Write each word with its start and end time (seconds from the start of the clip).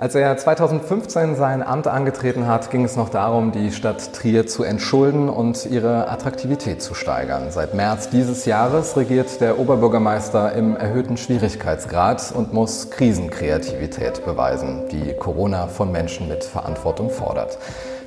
Als 0.00 0.14
er 0.14 0.34
2015 0.34 1.36
sein 1.36 1.62
Amt 1.62 1.86
angetreten 1.86 2.46
hat, 2.46 2.70
ging 2.70 2.86
es 2.86 2.96
noch 2.96 3.10
darum, 3.10 3.52
die 3.52 3.70
Stadt 3.70 4.14
Trier 4.14 4.46
zu 4.46 4.62
entschulden 4.62 5.28
und 5.28 5.66
ihre 5.66 6.08
Attraktivität 6.08 6.80
zu 6.80 6.94
steigern. 6.94 7.50
Seit 7.50 7.74
März 7.74 8.08
dieses 8.08 8.46
Jahres 8.46 8.96
regiert 8.96 9.42
der 9.42 9.58
Oberbürgermeister 9.58 10.54
im 10.54 10.74
erhöhten 10.74 11.18
Schwierigkeitsgrad 11.18 12.32
und 12.34 12.54
muss 12.54 12.88
Krisenkreativität 12.88 14.24
beweisen, 14.24 14.88
die 14.90 15.12
Corona 15.12 15.66
von 15.66 15.92
Menschen 15.92 16.28
mit 16.28 16.44
Verantwortung 16.44 17.10
fordert. 17.10 17.58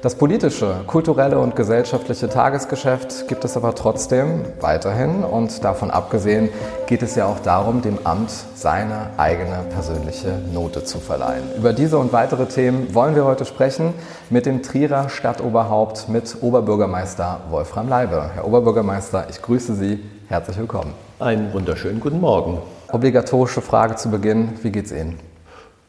Das 0.03 0.15
politische, 0.15 0.81
kulturelle 0.85 1.39
und 1.39 1.55
gesellschaftliche 1.55 2.27
Tagesgeschäft 2.27 3.29
gibt 3.29 3.45
es 3.45 3.55
aber 3.55 3.73
trotzdem 3.73 4.41
weiterhin 4.59 5.23
und 5.23 5.63
davon 5.63 5.91
abgesehen 5.91 6.49
geht 6.87 7.01
es 7.03 7.15
ja 7.15 7.25
auch 7.25 7.39
darum, 7.39 7.81
dem 7.81 7.97
Amt 8.03 8.29
seine 8.53 9.11
eigene 9.15 9.59
persönliche 9.69 10.41
Note 10.53 10.83
zu 10.83 10.99
verleihen. 10.99 11.45
Über 11.57 11.71
diese 11.71 11.97
und 11.99 12.11
weitere 12.11 12.47
Themen 12.47 12.93
wollen 12.93 13.15
wir 13.15 13.23
heute 13.23 13.45
sprechen 13.45 13.93
mit 14.29 14.45
dem 14.45 14.61
Trierer 14.61 15.07
Stadtoberhaupt, 15.07 16.09
mit 16.09 16.35
Oberbürgermeister 16.41 17.39
Wolfram 17.49 17.87
Leibe. 17.87 18.29
Herr 18.33 18.45
Oberbürgermeister, 18.45 19.27
ich 19.29 19.41
grüße 19.41 19.73
Sie. 19.73 20.03
Herzlich 20.27 20.57
willkommen. 20.57 20.93
Einen 21.19 21.53
wunderschönen 21.53 22.01
guten 22.01 22.19
Morgen. 22.19 22.57
Obligatorische 22.91 23.61
Frage 23.61 23.95
zu 23.95 24.11
Beginn. 24.11 24.49
Wie 24.63 24.71
geht's 24.73 24.91
Ihnen? 24.91 25.17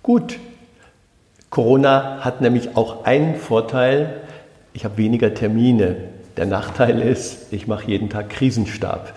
Gut, 0.04 0.38
Corona 1.54 2.18
hat 2.22 2.40
nämlich 2.40 2.76
auch 2.76 3.04
einen 3.04 3.36
Vorteil, 3.36 4.22
ich 4.72 4.84
habe 4.84 4.96
weniger 4.96 5.34
Termine. 5.34 5.94
Der 6.36 6.46
Nachteil 6.46 7.00
ist, 7.00 7.52
ich 7.52 7.68
mache 7.68 7.86
jeden 7.86 8.10
Tag 8.10 8.28
Krisenstab. 8.28 9.12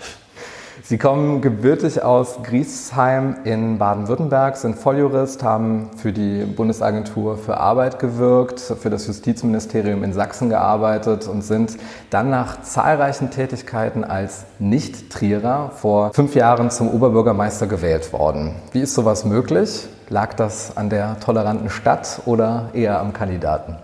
Sie 0.82 0.96
kommen 0.96 1.40
gebürtig 1.40 2.02
aus 2.02 2.38
Griesheim 2.42 3.36
in 3.44 3.78
Baden-Württemberg, 3.78 4.56
sind 4.56 4.76
Volljurist, 4.76 5.42
haben 5.42 5.90
für 5.96 6.12
die 6.12 6.44
Bundesagentur 6.44 7.36
für 7.36 7.58
Arbeit 7.58 7.98
gewirkt, 7.98 8.60
für 8.60 8.88
das 8.88 9.06
Justizministerium 9.06 10.04
in 10.04 10.12
Sachsen 10.12 10.48
gearbeitet 10.48 11.26
und 11.26 11.42
sind 11.42 11.76
dann 12.10 12.30
nach 12.30 12.62
zahlreichen 12.62 13.30
Tätigkeiten 13.30 14.04
als 14.04 14.44
Nicht-Trierer 14.60 15.72
vor 15.74 16.12
fünf 16.14 16.34
Jahren 16.34 16.70
zum 16.70 16.88
Oberbürgermeister 16.88 17.66
gewählt 17.66 18.12
worden. 18.12 18.54
Wie 18.72 18.80
ist 18.80 18.94
sowas 18.94 19.24
möglich? 19.24 19.88
Lag 20.08 20.34
das 20.34 20.76
an 20.76 20.90
der 20.90 21.18
toleranten 21.20 21.70
Stadt 21.70 22.22
oder 22.24 22.70
eher 22.72 23.00
am 23.00 23.12
Kandidaten? 23.12 23.76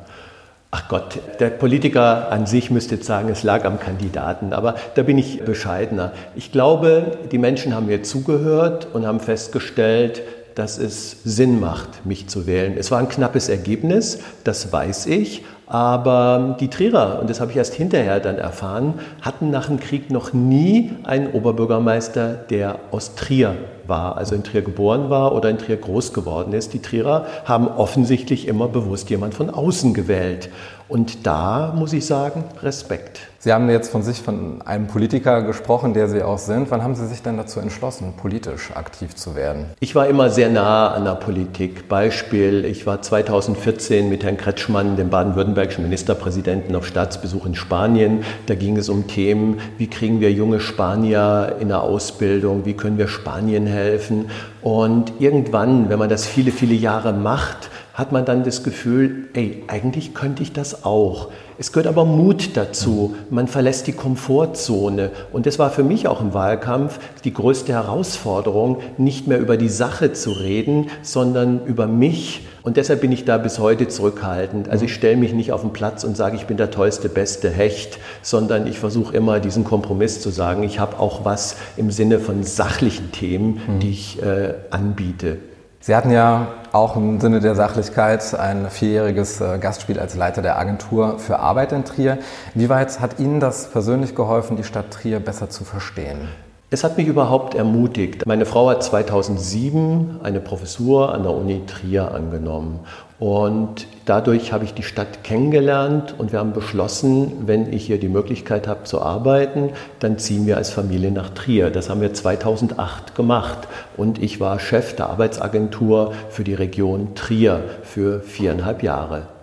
Ach 0.76 0.88
Gott, 0.88 1.20
der 1.38 1.50
Politiker 1.50 2.32
an 2.32 2.46
sich 2.46 2.68
müsste 2.68 2.96
jetzt 2.96 3.06
sagen, 3.06 3.28
es 3.28 3.44
lag 3.44 3.64
am 3.64 3.78
Kandidaten, 3.78 4.52
aber 4.52 4.74
da 4.96 5.04
bin 5.04 5.18
ich 5.18 5.44
bescheidener. 5.44 6.12
Ich 6.34 6.50
glaube, 6.50 7.16
die 7.30 7.38
Menschen 7.38 7.76
haben 7.76 7.86
mir 7.86 8.02
zugehört 8.02 8.88
und 8.92 9.06
haben 9.06 9.20
festgestellt, 9.20 10.22
dass 10.56 10.78
es 10.78 11.18
Sinn 11.22 11.60
macht, 11.60 12.04
mich 12.04 12.26
zu 12.26 12.48
wählen. 12.48 12.74
Es 12.76 12.90
war 12.90 12.98
ein 12.98 13.08
knappes 13.08 13.48
Ergebnis, 13.48 14.18
das 14.42 14.72
weiß 14.72 15.06
ich, 15.06 15.44
aber 15.66 16.56
die 16.60 16.68
Trierer, 16.68 17.20
und 17.20 17.30
das 17.30 17.40
habe 17.40 17.50
ich 17.50 17.56
erst 17.56 17.74
hinterher 17.74 18.20
dann 18.20 18.36
erfahren, 18.36 18.94
hatten 19.22 19.50
nach 19.50 19.66
dem 19.66 19.80
Krieg 19.80 20.10
noch 20.10 20.32
nie 20.32 20.92
einen 21.04 21.32
Oberbürgermeister, 21.32 22.34
der 22.34 22.78
aus 22.90 23.14
Trier 23.14 23.56
war, 23.86 24.16
also 24.16 24.34
in 24.34 24.44
Trier 24.44 24.62
geboren 24.62 25.10
war 25.10 25.34
oder 25.34 25.48
in 25.50 25.58
Trier 25.58 25.76
groß 25.76 26.12
geworden 26.12 26.52
ist. 26.52 26.74
Die 26.74 26.82
Trierer 26.82 27.26
haben 27.44 27.68
offensichtlich 27.68 28.46
immer 28.46 28.68
bewusst 28.68 29.08
jemand 29.10 29.34
von 29.34 29.50
außen 29.50 29.94
gewählt. 29.94 30.50
Und 30.88 31.26
da 31.26 31.72
muss 31.76 31.92
ich 31.92 32.04
sagen, 32.04 32.44
Respekt. 32.62 33.28
Sie 33.44 33.52
haben 33.52 33.68
jetzt 33.68 33.92
von 33.92 34.02
sich 34.02 34.22
von 34.22 34.62
einem 34.62 34.86
Politiker 34.86 35.42
gesprochen, 35.42 35.92
der 35.92 36.08
Sie 36.08 36.22
auch 36.22 36.38
sind. 36.38 36.70
Wann 36.70 36.82
haben 36.82 36.94
Sie 36.94 37.06
sich 37.06 37.20
denn 37.20 37.36
dazu 37.36 37.60
entschlossen, 37.60 38.14
politisch 38.16 38.70
aktiv 38.74 39.14
zu 39.16 39.36
werden? 39.36 39.66
Ich 39.80 39.94
war 39.94 40.06
immer 40.06 40.30
sehr 40.30 40.48
nah 40.48 40.94
an 40.94 41.04
der 41.04 41.16
Politik. 41.16 41.86
Beispiel, 41.86 42.64
ich 42.64 42.86
war 42.86 43.02
2014 43.02 44.08
mit 44.08 44.24
Herrn 44.24 44.38
Kretschmann, 44.38 44.96
dem 44.96 45.10
baden-württembergischen 45.10 45.84
Ministerpräsidenten, 45.84 46.74
auf 46.74 46.86
Staatsbesuch 46.86 47.44
in 47.44 47.54
Spanien. 47.54 48.24
Da 48.46 48.54
ging 48.54 48.78
es 48.78 48.88
um 48.88 49.08
Themen, 49.08 49.60
wie 49.76 49.90
kriegen 49.90 50.22
wir 50.22 50.32
junge 50.32 50.58
Spanier 50.58 51.56
in 51.60 51.68
der 51.68 51.82
Ausbildung, 51.82 52.64
wie 52.64 52.72
können 52.72 52.96
wir 52.96 53.08
Spanien 53.08 53.66
helfen. 53.66 54.30
Und 54.62 55.20
irgendwann, 55.20 55.90
wenn 55.90 55.98
man 55.98 56.08
das 56.08 56.26
viele, 56.26 56.50
viele 56.50 56.72
Jahre 56.72 57.12
macht, 57.12 57.68
hat 57.92 58.10
man 58.10 58.24
dann 58.24 58.42
das 58.42 58.64
Gefühl, 58.64 59.28
ey, 59.34 59.64
eigentlich 59.68 60.14
könnte 60.14 60.42
ich 60.42 60.54
das 60.54 60.86
auch. 60.86 61.28
Es 61.56 61.70
gehört 61.70 61.86
aber 61.86 62.04
Mut 62.04 62.56
dazu. 62.56 63.14
Man 63.30 63.46
verlässt 63.46 63.86
die 63.86 63.92
Komfortzone. 63.92 65.10
Und 65.32 65.46
das 65.46 65.58
war 65.58 65.70
für 65.70 65.84
mich 65.84 66.08
auch 66.08 66.20
im 66.20 66.34
Wahlkampf 66.34 66.98
die 67.22 67.32
größte 67.32 67.72
Herausforderung, 67.72 68.78
nicht 68.98 69.26
mehr 69.26 69.38
über 69.38 69.56
die 69.56 69.68
Sache 69.68 70.12
zu 70.12 70.32
reden, 70.32 70.88
sondern 71.02 71.64
über 71.64 71.86
mich. 71.86 72.46
Und 72.62 72.76
deshalb 72.76 73.02
bin 73.02 73.12
ich 73.12 73.24
da 73.24 73.38
bis 73.38 73.58
heute 73.58 73.88
zurückhaltend. 73.88 74.68
Also 74.68 74.86
ich 74.86 74.94
stelle 74.94 75.16
mich 75.16 75.32
nicht 75.32 75.52
auf 75.52 75.60
den 75.60 75.72
Platz 75.72 76.02
und 76.02 76.16
sage, 76.16 76.36
ich 76.36 76.46
bin 76.46 76.56
der 76.56 76.70
tollste, 76.70 77.08
beste 77.08 77.50
Hecht, 77.50 77.98
sondern 78.22 78.66
ich 78.66 78.78
versuche 78.78 79.14
immer 79.14 79.38
diesen 79.38 79.64
Kompromiss 79.64 80.20
zu 80.20 80.30
sagen, 80.30 80.62
ich 80.62 80.80
habe 80.80 80.98
auch 80.98 81.24
was 81.24 81.56
im 81.76 81.90
Sinne 81.90 82.18
von 82.18 82.42
sachlichen 82.42 83.12
Themen, 83.12 83.60
die 83.80 83.90
ich 83.90 84.22
äh, 84.22 84.54
anbiete. 84.70 85.38
Sie 85.80 85.94
hatten 85.94 86.10
ja 86.10 86.48
auch 86.74 86.96
im 86.96 87.20
Sinne 87.20 87.40
der 87.40 87.54
Sachlichkeit 87.54 88.34
ein 88.34 88.68
vierjähriges 88.68 89.40
äh, 89.40 89.58
Gastspiel 89.58 90.00
als 90.00 90.16
Leiter 90.16 90.42
der 90.42 90.58
Agentur 90.58 91.20
für 91.20 91.38
Arbeit 91.38 91.72
in 91.72 91.84
Trier. 91.84 92.18
Wie 92.54 92.68
weit 92.68 93.00
hat 93.00 93.20
Ihnen 93.20 93.38
das 93.38 93.70
persönlich 93.70 94.16
geholfen, 94.16 94.56
die 94.56 94.64
Stadt 94.64 94.90
Trier 94.90 95.20
besser 95.20 95.48
zu 95.48 95.62
verstehen? 95.64 96.28
Es 96.70 96.82
hat 96.82 96.96
mich 96.96 97.06
überhaupt 97.06 97.54
ermutigt. 97.54 98.26
Meine 98.26 98.46
Frau 98.46 98.68
hat 98.70 98.82
2007 98.82 100.20
eine 100.24 100.40
Professur 100.40 101.14
an 101.14 101.22
der 101.22 101.32
Uni 101.32 101.62
Trier 101.66 102.12
angenommen. 102.12 102.80
Und 103.20 103.86
dadurch 104.04 104.52
habe 104.52 104.64
ich 104.64 104.74
die 104.74 104.82
Stadt 104.82 105.24
kennengelernt 105.24 106.14
und 106.16 106.32
wir 106.32 106.38
haben 106.38 106.52
beschlossen, 106.52 107.46
wenn 107.46 107.72
ich 107.72 107.86
hier 107.86 107.98
die 107.98 108.08
Möglichkeit 108.08 108.68
habe 108.68 108.84
zu 108.84 109.00
arbeiten, 109.00 109.70
dann 109.98 110.18
ziehen 110.18 110.46
wir 110.46 110.56
als 110.56 110.70
Familie 110.70 111.10
nach 111.10 111.30
Trier. 111.30 111.70
Das 111.70 111.90
haben 111.90 112.00
wir 112.00 112.12
2008 112.12 113.14
gemacht. 113.14 113.68
Und 113.96 114.22
ich 114.22 114.40
war 114.40 114.58
Chef 114.58 114.96
der 114.96 115.10
Arbeitsagentur 115.10 116.12
für 116.30 116.44
die 116.44 116.54
Region 116.54 117.14
Trier 117.14 117.62
für 117.82 118.20
viereinhalb 118.20 118.82
Jahre. 118.82 119.33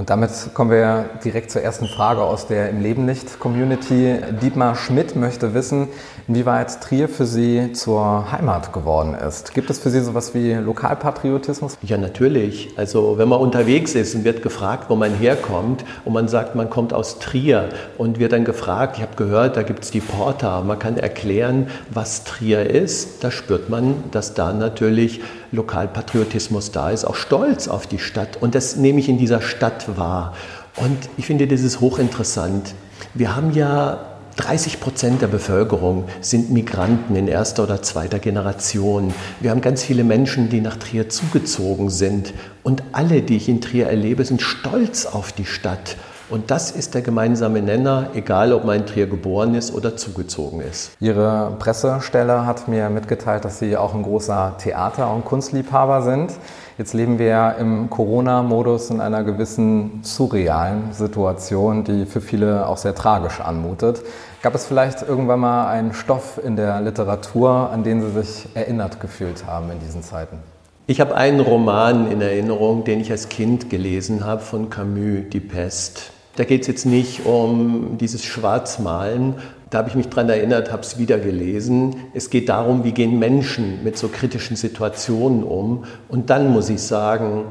Und 0.00 0.08
damit 0.08 0.30
kommen 0.54 0.70
wir 0.70 1.10
direkt 1.22 1.50
zur 1.50 1.60
ersten 1.60 1.86
Frage 1.86 2.22
aus 2.22 2.46
der 2.46 2.70
Im 2.70 2.80
Leben 2.80 3.04
nicht 3.04 3.38
Community. 3.38 4.16
Dietmar 4.40 4.74
Schmidt 4.74 5.14
möchte 5.14 5.52
wissen, 5.52 5.88
inwieweit 6.26 6.80
Trier 6.80 7.06
für 7.06 7.26
Sie 7.26 7.74
zur 7.74 8.32
Heimat 8.32 8.72
geworden 8.72 9.12
ist. 9.12 9.52
Gibt 9.52 9.68
es 9.68 9.78
für 9.78 9.90
Sie 9.90 10.00
sowas 10.00 10.32
wie 10.32 10.54
Lokalpatriotismus? 10.54 11.76
Ja, 11.82 11.98
natürlich. 11.98 12.70
Also 12.78 13.18
wenn 13.18 13.28
man 13.28 13.40
unterwegs 13.40 13.94
ist 13.94 14.14
und 14.14 14.24
wird 14.24 14.40
gefragt, 14.40 14.86
wo 14.88 14.96
man 14.96 15.12
herkommt 15.12 15.84
und 16.06 16.14
man 16.14 16.28
sagt, 16.28 16.54
man 16.54 16.70
kommt 16.70 16.94
aus 16.94 17.18
Trier 17.18 17.68
und 17.98 18.18
wird 18.18 18.32
dann 18.32 18.46
gefragt, 18.46 18.96
ich 18.96 19.02
habe 19.02 19.16
gehört, 19.16 19.58
da 19.58 19.62
gibt 19.62 19.84
es 19.84 19.90
die 19.90 20.00
Porta, 20.00 20.62
man 20.62 20.78
kann 20.78 20.96
erklären, 20.96 21.68
was 21.90 22.24
Trier 22.24 22.70
ist, 22.70 23.22
da 23.22 23.30
spürt 23.30 23.68
man, 23.68 24.02
dass 24.12 24.32
da 24.32 24.54
natürlich 24.54 25.20
Lokalpatriotismus 25.52 26.70
da 26.70 26.90
ist, 26.90 27.04
auch 27.04 27.16
Stolz 27.16 27.68
auf 27.68 27.86
die 27.86 27.98
Stadt. 27.98 28.36
Und 28.40 28.54
das 28.54 28.76
nehme 28.76 29.00
ich 29.00 29.08
in 29.08 29.18
dieser 29.18 29.40
Stadt 29.40 29.96
wahr. 29.96 30.34
Und 30.76 30.96
ich 31.16 31.26
finde, 31.26 31.46
das 31.46 31.60
ist 31.62 31.80
hochinteressant. 31.80 32.74
Wir 33.14 33.34
haben 33.34 33.52
ja 33.52 34.06
30 34.36 34.80
Prozent 34.80 35.22
der 35.22 35.26
Bevölkerung 35.26 36.04
sind 36.20 36.50
Migranten 36.50 37.14
in 37.16 37.28
erster 37.28 37.64
oder 37.64 37.82
zweiter 37.82 38.18
Generation. 38.18 39.12
Wir 39.40 39.50
haben 39.50 39.60
ganz 39.60 39.82
viele 39.82 40.04
Menschen, 40.04 40.48
die 40.48 40.60
nach 40.60 40.76
Trier 40.76 41.08
zugezogen 41.08 41.90
sind. 41.90 42.32
Und 42.62 42.82
alle, 42.92 43.22
die 43.22 43.36
ich 43.36 43.48
in 43.48 43.60
Trier 43.60 43.88
erlebe, 43.88 44.24
sind 44.24 44.40
stolz 44.40 45.04
auf 45.04 45.32
die 45.32 45.44
Stadt. 45.44 45.96
Und 46.30 46.52
das 46.52 46.70
ist 46.70 46.94
der 46.94 47.02
gemeinsame 47.02 47.60
Nenner, 47.60 48.10
egal 48.14 48.52
ob 48.52 48.64
man 48.64 48.76
in 48.76 48.86
Trier 48.86 49.08
geboren 49.08 49.56
ist 49.56 49.74
oder 49.74 49.96
zugezogen 49.96 50.60
ist. 50.60 50.92
Ihre 51.00 51.56
Pressestelle 51.58 52.46
hat 52.46 52.68
mir 52.68 52.88
mitgeteilt, 52.88 53.44
dass 53.44 53.58
Sie 53.58 53.76
auch 53.76 53.94
ein 53.94 54.04
großer 54.04 54.54
Theater- 54.58 55.12
und 55.12 55.24
Kunstliebhaber 55.24 56.02
sind. 56.02 56.32
Jetzt 56.78 56.94
leben 56.94 57.18
wir 57.18 57.26
ja 57.26 57.50
im 57.50 57.90
Corona-Modus 57.90 58.90
in 58.90 59.00
einer 59.00 59.24
gewissen 59.24 60.00
surrealen 60.02 60.92
Situation, 60.92 61.82
die 61.82 62.06
für 62.06 62.20
viele 62.20 62.68
auch 62.68 62.76
sehr 62.76 62.94
tragisch 62.94 63.40
anmutet. 63.40 64.00
Gab 64.40 64.54
es 64.54 64.66
vielleicht 64.66 65.02
irgendwann 65.02 65.40
mal 65.40 65.66
einen 65.66 65.92
Stoff 65.92 66.40
in 66.42 66.54
der 66.54 66.80
Literatur, 66.80 67.70
an 67.72 67.82
den 67.82 68.02
Sie 68.02 68.22
sich 68.22 68.46
erinnert 68.54 69.00
gefühlt 69.00 69.46
haben 69.46 69.68
in 69.72 69.80
diesen 69.80 70.04
Zeiten? 70.04 70.38
Ich 70.86 71.00
habe 71.00 71.16
einen 71.16 71.40
Roman 71.40 72.10
in 72.10 72.20
Erinnerung, 72.20 72.84
den 72.84 73.00
ich 73.00 73.10
als 73.10 73.28
Kind 73.28 73.68
gelesen 73.68 74.24
habe 74.24 74.40
von 74.40 74.70
Camus, 74.70 75.28
Die 75.32 75.40
Pest. 75.40 76.12
Da 76.36 76.44
geht 76.44 76.62
es 76.62 76.66
jetzt 76.68 76.86
nicht 76.86 77.26
um 77.26 77.98
dieses 77.98 78.24
Schwarzmalen. 78.24 79.34
Da 79.68 79.78
habe 79.78 79.88
ich 79.88 79.94
mich 79.94 80.08
dran 80.08 80.28
erinnert, 80.28 80.72
habe 80.72 80.82
es 80.82 80.98
wieder 80.98 81.18
gelesen. 81.18 81.96
Es 82.14 82.30
geht 82.30 82.48
darum, 82.48 82.84
wie 82.84 82.92
gehen 82.92 83.18
Menschen 83.18 83.84
mit 83.84 83.96
so 83.96 84.08
kritischen 84.08 84.56
Situationen 84.56 85.44
um. 85.44 85.84
Und 86.08 86.30
dann 86.30 86.50
muss 86.50 86.70
ich 86.70 86.82
sagen, 86.82 87.44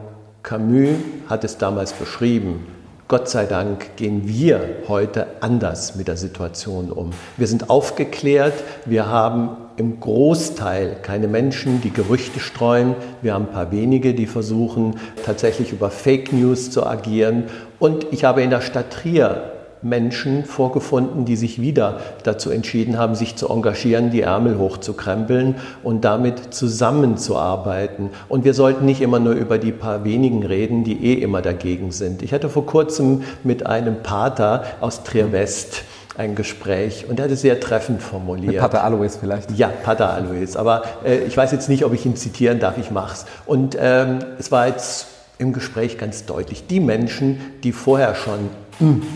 Camus 0.43 0.95
hat 1.27 1.43
es 1.43 1.57
damals 1.57 1.93
beschrieben. 1.93 2.65
Gott 3.09 3.27
sei 3.27 3.45
Dank 3.45 3.95
gehen 3.95 4.27
wir 4.27 4.61
heute 4.87 5.41
anders 5.41 5.95
mit 5.95 6.07
der 6.07 6.15
Situation 6.15 6.91
um. 6.91 7.09
Wir 7.37 7.47
sind 7.47 7.69
aufgeklärt, 7.69 8.53
wir 8.85 9.07
haben 9.07 9.57
im 9.77 9.99
Großteil 9.99 10.97
keine 11.01 11.27
Menschen, 11.27 11.81
die 11.81 11.89
Gerüchte 11.89 12.39
streuen. 12.39 12.95
Wir 13.21 13.33
haben 13.33 13.45
ein 13.45 13.51
paar 13.51 13.71
wenige, 13.71 14.13
die 14.13 14.27
versuchen 14.27 14.99
tatsächlich 15.25 15.71
über 15.71 15.89
Fake 15.89 16.33
News 16.33 16.69
zu 16.69 16.85
agieren. 16.85 17.45
Und 17.79 18.07
ich 18.11 18.23
habe 18.23 18.41
in 18.43 18.49
der 18.49 18.61
Stadt 18.61 18.91
Trier 18.91 19.53
Menschen 19.81 20.43
vorgefunden, 20.43 21.23
die 21.23 21.35
sich 21.35 21.61
wieder 21.61 21.99
dazu 22.23 22.49
entschieden 22.49 22.97
haben, 22.97 23.15
sich 23.15 23.35
zu 23.37 23.47
engagieren, 23.49 24.11
die 24.11 24.21
Ärmel 24.21 24.57
hochzukrempeln 24.57 25.55
und 25.83 26.03
damit 26.03 26.53
zusammenzuarbeiten. 26.53 28.09
Und 28.27 28.43
wir 28.43 28.53
sollten 28.53 28.85
nicht 28.85 29.01
immer 29.01 29.19
nur 29.19 29.33
über 29.33 29.57
die 29.57 29.71
paar 29.71 30.03
wenigen 30.03 30.45
reden, 30.45 30.83
die 30.83 31.05
eh 31.05 31.13
immer 31.13 31.41
dagegen 31.41 31.91
sind. 31.91 32.21
Ich 32.21 32.33
hatte 32.33 32.49
vor 32.49 32.65
kurzem 32.65 33.23
mit 33.43 33.65
einem 33.65 34.03
Pater 34.03 34.63
aus 34.81 35.03
Trier 35.03 35.31
West 35.31 35.83
ein 36.17 36.35
Gespräch 36.35 37.05
und 37.09 37.17
er 37.17 37.25
hat 37.25 37.31
es 37.31 37.41
sehr 37.41 37.61
treffend 37.61 38.01
formuliert. 38.01 38.51
Mit 38.51 38.59
Pater 38.59 38.83
Alois 38.83 39.11
vielleicht? 39.17 39.57
Ja, 39.57 39.69
Pater 39.69 40.13
Alois. 40.13 40.57
Aber 40.57 40.81
äh, 41.05 41.19
ich 41.19 41.37
weiß 41.37 41.53
jetzt 41.53 41.69
nicht, 41.69 41.85
ob 41.85 41.93
ich 41.93 42.05
ihn 42.05 42.17
zitieren 42.17 42.59
darf, 42.59 42.77
ich 42.77 42.91
mach's. 42.91 43.25
Und 43.45 43.77
ähm, 43.79 44.19
es 44.37 44.51
war 44.51 44.67
jetzt 44.67 45.07
im 45.39 45.53
Gespräch 45.53 45.97
ganz 45.97 46.25
deutlich, 46.25 46.67
die 46.67 46.79
Menschen, 46.79 47.39
die 47.63 47.71
vorher 47.71 48.13
schon 48.13 48.49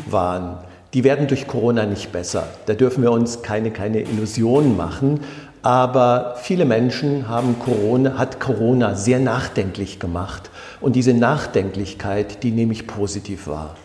waren, 0.10 0.58
die 0.94 1.04
werden 1.04 1.28
durch 1.28 1.48
Corona 1.48 1.86
nicht 1.86 2.12
besser. 2.12 2.48
Da 2.66 2.74
dürfen 2.74 3.04
wir 3.04 3.12
uns 3.12 3.42
keine, 3.42 3.72
keine 3.72 4.02
Illusionen 4.02 4.78
machen. 4.78 5.20
Aber 5.64 6.36
viele 6.42 6.66
Menschen 6.66 7.30
haben 7.30 7.58
Corona, 7.58 8.18
hat 8.18 8.40
Corona 8.40 8.96
sehr 8.96 9.20
nachdenklich 9.20 10.00
gemacht. 10.00 10.50
Und 10.82 10.96
diese 10.96 11.14
Nachdenklichkeit, 11.14 12.44
die 12.44 12.52
nehme 12.52 12.74
ich 12.74 12.86
positiv 12.86 13.48
wahr. 13.48 13.76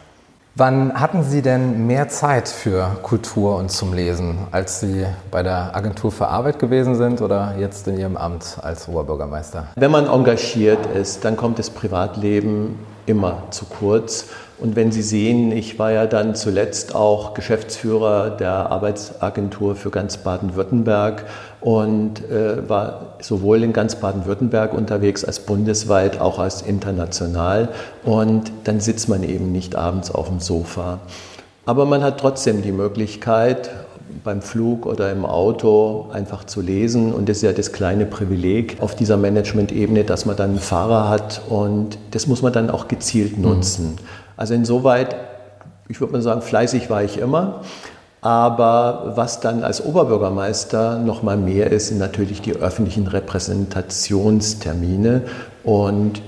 Wann 0.60 1.00
hatten 1.00 1.22
Sie 1.22 1.40
denn 1.40 1.86
mehr 1.86 2.08
Zeit 2.08 2.48
für 2.48 2.96
Kultur 3.04 3.58
und 3.58 3.70
zum 3.70 3.92
Lesen, 3.92 4.38
als 4.50 4.80
Sie 4.80 5.06
bei 5.30 5.44
der 5.44 5.76
Agentur 5.76 6.10
für 6.10 6.26
Arbeit 6.26 6.58
gewesen 6.58 6.96
sind 6.96 7.22
oder 7.22 7.54
jetzt 7.60 7.86
in 7.86 7.96
Ihrem 7.96 8.16
Amt 8.16 8.58
als 8.60 8.88
Oberbürgermeister? 8.88 9.68
Wenn 9.76 9.92
man 9.92 10.08
engagiert 10.08 10.84
ist, 10.96 11.24
dann 11.24 11.36
kommt 11.36 11.60
das 11.60 11.70
Privatleben 11.70 12.76
immer 13.06 13.44
zu 13.50 13.66
kurz. 13.66 14.24
Und 14.60 14.74
wenn 14.74 14.90
Sie 14.90 15.02
sehen, 15.02 15.52
ich 15.52 15.78
war 15.78 15.92
ja 15.92 16.06
dann 16.06 16.34
zuletzt 16.34 16.94
auch 16.94 17.34
Geschäftsführer 17.34 18.30
der 18.30 18.70
Arbeitsagentur 18.70 19.76
für 19.76 19.90
ganz 19.90 20.16
Baden-Württemberg 20.16 21.26
und 21.60 22.28
äh, 22.28 22.68
war 22.68 23.14
sowohl 23.20 23.62
in 23.62 23.72
ganz 23.72 23.96
Baden-Württemberg 23.96 24.74
unterwegs 24.74 25.24
als 25.24 25.40
bundesweit, 25.40 26.20
auch 26.20 26.40
als 26.40 26.62
international. 26.62 27.68
Und 28.04 28.50
dann 28.64 28.80
sitzt 28.80 29.08
man 29.08 29.22
eben 29.22 29.52
nicht 29.52 29.76
abends 29.76 30.10
auf 30.10 30.28
dem 30.28 30.40
Sofa. 30.40 30.98
Aber 31.64 31.84
man 31.84 32.02
hat 32.02 32.18
trotzdem 32.18 32.62
die 32.62 32.72
Möglichkeit, 32.72 33.70
beim 34.24 34.42
Flug 34.42 34.86
oder 34.86 35.12
im 35.12 35.24
Auto 35.24 36.06
einfach 36.12 36.44
zu 36.44 36.60
lesen. 36.60 37.12
Und 37.12 37.28
das 37.28 37.38
ist 37.38 37.42
ja 37.42 37.52
das 37.52 37.72
kleine 37.72 38.06
Privileg 38.06 38.78
auf 38.80 38.94
dieser 38.94 39.16
Management-Ebene, 39.16 40.04
dass 40.04 40.26
man 40.26 40.36
dann 40.36 40.50
einen 40.50 40.58
Fahrer 40.58 41.08
hat 41.08 41.42
und 41.48 41.98
das 42.10 42.26
muss 42.26 42.42
man 42.42 42.52
dann 42.52 42.70
auch 42.70 42.88
gezielt 42.88 43.36
mhm. 43.36 43.44
nutzen. 43.44 43.86
Mhm. 43.90 43.98
Also 44.38 44.54
insoweit, 44.54 45.14
ich 45.88 46.00
würde 46.00 46.14
mal 46.14 46.22
sagen, 46.22 46.40
fleißig 46.42 46.88
war 46.88 47.02
ich 47.02 47.18
immer. 47.18 47.62
Aber 48.20 49.14
was 49.16 49.40
dann 49.40 49.64
als 49.64 49.84
Oberbürgermeister 49.84 51.00
noch 51.00 51.24
mal 51.24 51.36
mehr 51.36 51.72
ist, 51.72 51.88
sind 51.88 51.98
natürlich 51.98 52.40
die 52.40 52.54
öffentlichen 52.54 53.08
Repräsentationstermine. 53.08 55.22
Und 55.64 56.22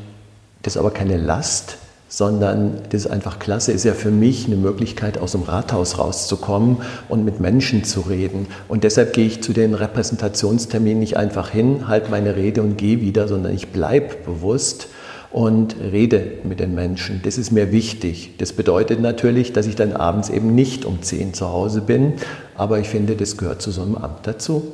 das 0.63 0.75
ist 0.75 0.81
aber 0.81 0.91
keine 0.91 1.19
Last, 1.19 1.77
sondern 2.09 2.81
das 2.91 3.03
ist 3.03 3.11
einfach 3.11 3.39
klasse, 3.39 3.71
ist 3.71 3.85
ja 3.85 3.95
für 3.95 4.11
mich 4.11 4.47
eine 4.47 4.57
Möglichkeit, 4.57 5.19
aus 5.19 5.31
dem 5.33 5.43
Rathaus 5.43 5.99
rauszukommen 5.99 6.79
und 7.09 7.25
mit 7.25 7.39
Menschen 7.39 7.85
zu 7.85 8.01
reden. 8.01 8.49
Und 8.67 8.83
deshalb 8.83 9.13
gehe 9.13 9.27
ich 9.27 9.41
zu 9.41 9.53
den 9.53 9.75
Repräsentationsterminen 9.75 10.99
nicht 10.99 11.17
einfach 11.17 11.51
hin, 11.51 11.87
halte 11.87 12.11
meine 12.11 12.35
Rede 12.35 12.63
und 12.63 12.77
gehe 12.77 13.01
wieder, 13.01 13.29
sondern 13.29 13.55
ich 13.55 13.69
bleibe 13.69 14.17
bewusst 14.27 14.89
und 15.31 15.77
rede 15.81 16.39
mit 16.45 16.61
den 16.61 16.75
Menschen. 16.75 17.21
Das 17.25 17.39
ist 17.39 17.53
mir 17.53 17.73
wichtig. 17.73 18.37
Das 18.39 18.53
bedeutet 18.53 19.01
natürlich, 19.01 19.53
dass 19.53 19.67
ich 19.67 19.77
dann 19.77 19.93
abends 19.93 20.29
eben 20.29 20.55
nicht 20.55 20.85
um 20.85 21.03
10 21.03 21.35
zu 21.35 21.49
Hause 21.49 21.83
bin, 21.83 22.15
aber 22.57 22.79
ich 22.79 22.89
finde, 22.89 23.17
das 23.17 23.37
gehört 23.37 23.63
zu 23.63 23.71
so 23.71 23.83
einem 23.83 23.97
Amt 23.97 24.27
dazu. 24.27 24.73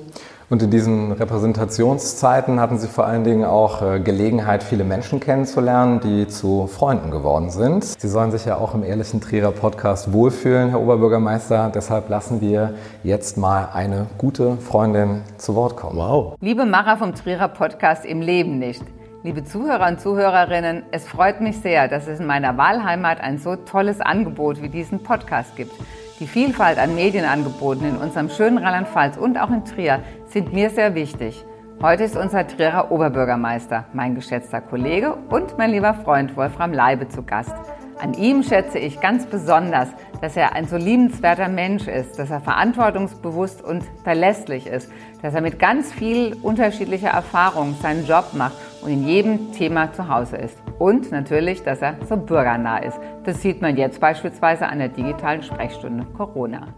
Und 0.48 0.62
in 0.62 0.70
diesen 0.70 1.10
Repräsentationszeiten 1.10 2.60
hatten 2.60 2.78
Sie 2.78 2.86
vor 2.86 3.04
allen 3.04 3.24
Dingen 3.24 3.44
auch 3.44 3.82
äh, 3.82 3.98
Gelegenheit, 3.98 4.62
viele 4.62 4.84
Menschen 4.84 5.18
kennenzulernen, 5.18 5.98
die 5.98 6.28
zu 6.28 6.68
Freunden 6.68 7.10
geworden 7.10 7.50
sind. 7.50 7.82
Sie 7.82 8.06
sollen 8.06 8.30
sich 8.30 8.44
ja 8.44 8.56
auch 8.56 8.72
im 8.72 8.84
ehrlichen 8.84 9.20
Trierer 9.20 9.50
Podcast 9.50 10.12
wohlfühlen, 10.12 10.70
Herr 10.70 10.80
Oberbürgermeister. 10.80 11.72
Deshalb 11.74 12.08
lassen 12.10 12.40
wir 12.40 12.74
jetzt 13.02 13.36
mal 13.36 13.70
eine 13.72 14.06
gute 14.18 14.56
Freundin 14.58 15.22
zu 15.36 15.56
Wort 15.56 15.76
kommen. 15.76 15.98
Wow. 15.98 16.36
Liebe 16.40 16.64
Macher 16.64 16.96
vom 16.96 17.12
Trierer 17.12 17.48
Podcast 17.48 18.04
im 18.04 18.20
Leben 18.20 18.60
nicht. 18.60 18.84
Liebe 19.26 19.42
Zuhörer 19.42 19.88
und 19.88 20.00
Zuhörerinnen, 20.00 20.84
es 20.92 21.08
freut 21.08 21.40
mich 21.40 21.58
sehr, 21.58 21.88
dass 21.88 22.06
es 22.06 22.20
in 22.20 22.26
meiner 22.26 22.56
Wahlheimat 22.56 23.20
ein 23.20 23.38
so 23.38 23.56
tolles 23.56 24.00
Angebot 24.00 24.62
wie 24.62 24.68
diesen 24.68 25.02
Podcast 25.02 25.56
gibt. 25.56 25.72
Die 26.20 26.28
Vielfalt 26.28 26.78
an 26.78 26.94
Medienangeboten 26.94 27.88
in 27.88 27.96
unserem 27.96 28.30
schönen 28.30 28.58
Rheinland-Pfalz 28.58 29.16
und 29.16 29.36
auch 29.36 29.50
in 29.50 29.64
Trier 29.64 29.98
sind 30.28 30.52
mir 30.52 30.70
sehr 30.70 30.94
wichtig. 30.94 31.44
Heute 31.82 32.04
ist 32.04 32.16
unser 32.16 32.46
Trierer 32.46 32.92
Oberbürgermeister, 32.92 33.86
mein 33.92 34.14
geschätzter 34.14 34.60
Kollege 34.60 35.14
und 35.28 35.58
mein 35.58 35.72
lieber 35.72 35.94
Freund 35.94 36.36
Wolfram 36.36 36.72
Leibe 36.72 37.08
zu 37.08 37.24
Gast. 37.24 37.56
An 37.98 38.14
ihm 38.14 38.44
schätze 38.44 38.78
ich 38.78 39.00
ganz 39.00 39.26
besonders, 39.26 39.88
dass 40.20 40.36
er 40.36 40.54
ein 40.54 40.68
so 40.68 40.76
liebenswerter 40.76 41.48
Mensch 41.48 41.88
ist, 41.88 42.20
dass 42.20 42.30
er 42.30 42.40
verantwortungsbewusst 42.40 43.60
und 43.64 43.82
verlässlich 44.04 44.68
ist, 44.68 44.88
dass 45.20 45.34
er 45.34 45.40
mit 45.40 45.58
ganz 45.58 45.92
viel 45.92 46.36
unterschiedlicher 46.42 47.10
Erfahrung 47.10 47.74
seinen 47.82 48.06
Job 48.06 48.34
macht 48.34 48.54
und 48.82 48.90
in 48.90 49.06
jedem 49.06 49.52
Thema 49.52 49.92
zu 49.92 50.08
Hause 50.08 50.36
ist. 50.36 50.56
Und 50.78 51.10
natürlich, 51.10 51.62
dass 51.62 51.80
er 51.82 51.96
so 52.08 52.16
bürgernah 52.16 52.78
ist. 52.78 52.98
Das 53.24 53.42
sieht 53.42 53.62
man 53.62 53.76
jetzt 53.76 54.00
beispielsweise 54.00 54.66
an 54.66 54.78
der 54.78 54.88
digitalen 54.88 55.42
Sprechstunde 55.42 56.06
Corona. 56.16 56.68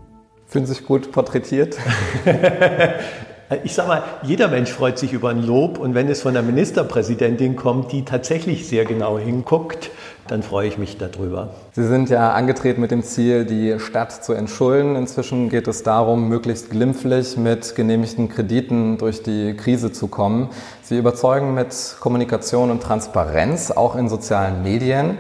Fühlen 0.47 0.67
Sie 0.67 0.75
sich 0.75 0.87
gut 0.87 1.13
porträtiert? 1.13 1.77
Ich 3.65 3.73
sage 3.73 3.89
mal, 3.89 4.03
jeder 4.23 4.49
Mensch 4.49 4.71
freut 4.71 4.99
sich 4.99 5.15
über 5.15 5.31
ein 5.31 5.43
Lob 5.43 5.79
und 5.79 5.95
wenn 5.95 6.07
es 6.09 6.21
von 6.21 6.35
der 6.35 6.43
Ministerpräsidentin 6.43 7.57
kommt, 7.57 7.93
die 7.93 8.05
tatsächlich 8.05 8.69
sehr 8.69 8.85
genau 8.85 9.19
hinguckt, 9.19 9.91
dann 10.31 10.43
freue 10.43 10.69
ich 10.69 10.79
mich 10.79 10.99
darüber. 10.99 11.51
Sie 11.73 11.87
sind 11.87 12.11
ja 12.11 12.33
angetreten 12.33 12.81
mit 12.81 12.91
dem 12.91 13.03
Ziel, 13.03 13.45
die 13.45 13.79
Stadt 13.81 14.25
zu 14.25 14.33
entschulden. 14.33 14.97
Inzwischen 14.97 15.49
geht 15.49 15.69
es 15.69 15.83
darum, 15.83 16.29
möglichst 16.29 16.71
glimpflich 16.71 17.37
mit 17.37 17.75
genehmigten 17.75 18.29
Krediten 18.29 18.99
durch 18.99 19.23
die 19.23 19.55
Krise 19.55 19.93
zu 19.93 20.09
kommen. 20.09 20.49
Sie 20.83 20.99
überzeugen 20.99 21.55
mit 21.55 21.97
Kommunikation 22.01 22.71
und 22.71 22.83
Transparenz, 22.83 23.71
auch 23.71 23.97
in 23.97 24.09
sozialen 24.09 24.63
Medien. 24.63 25.19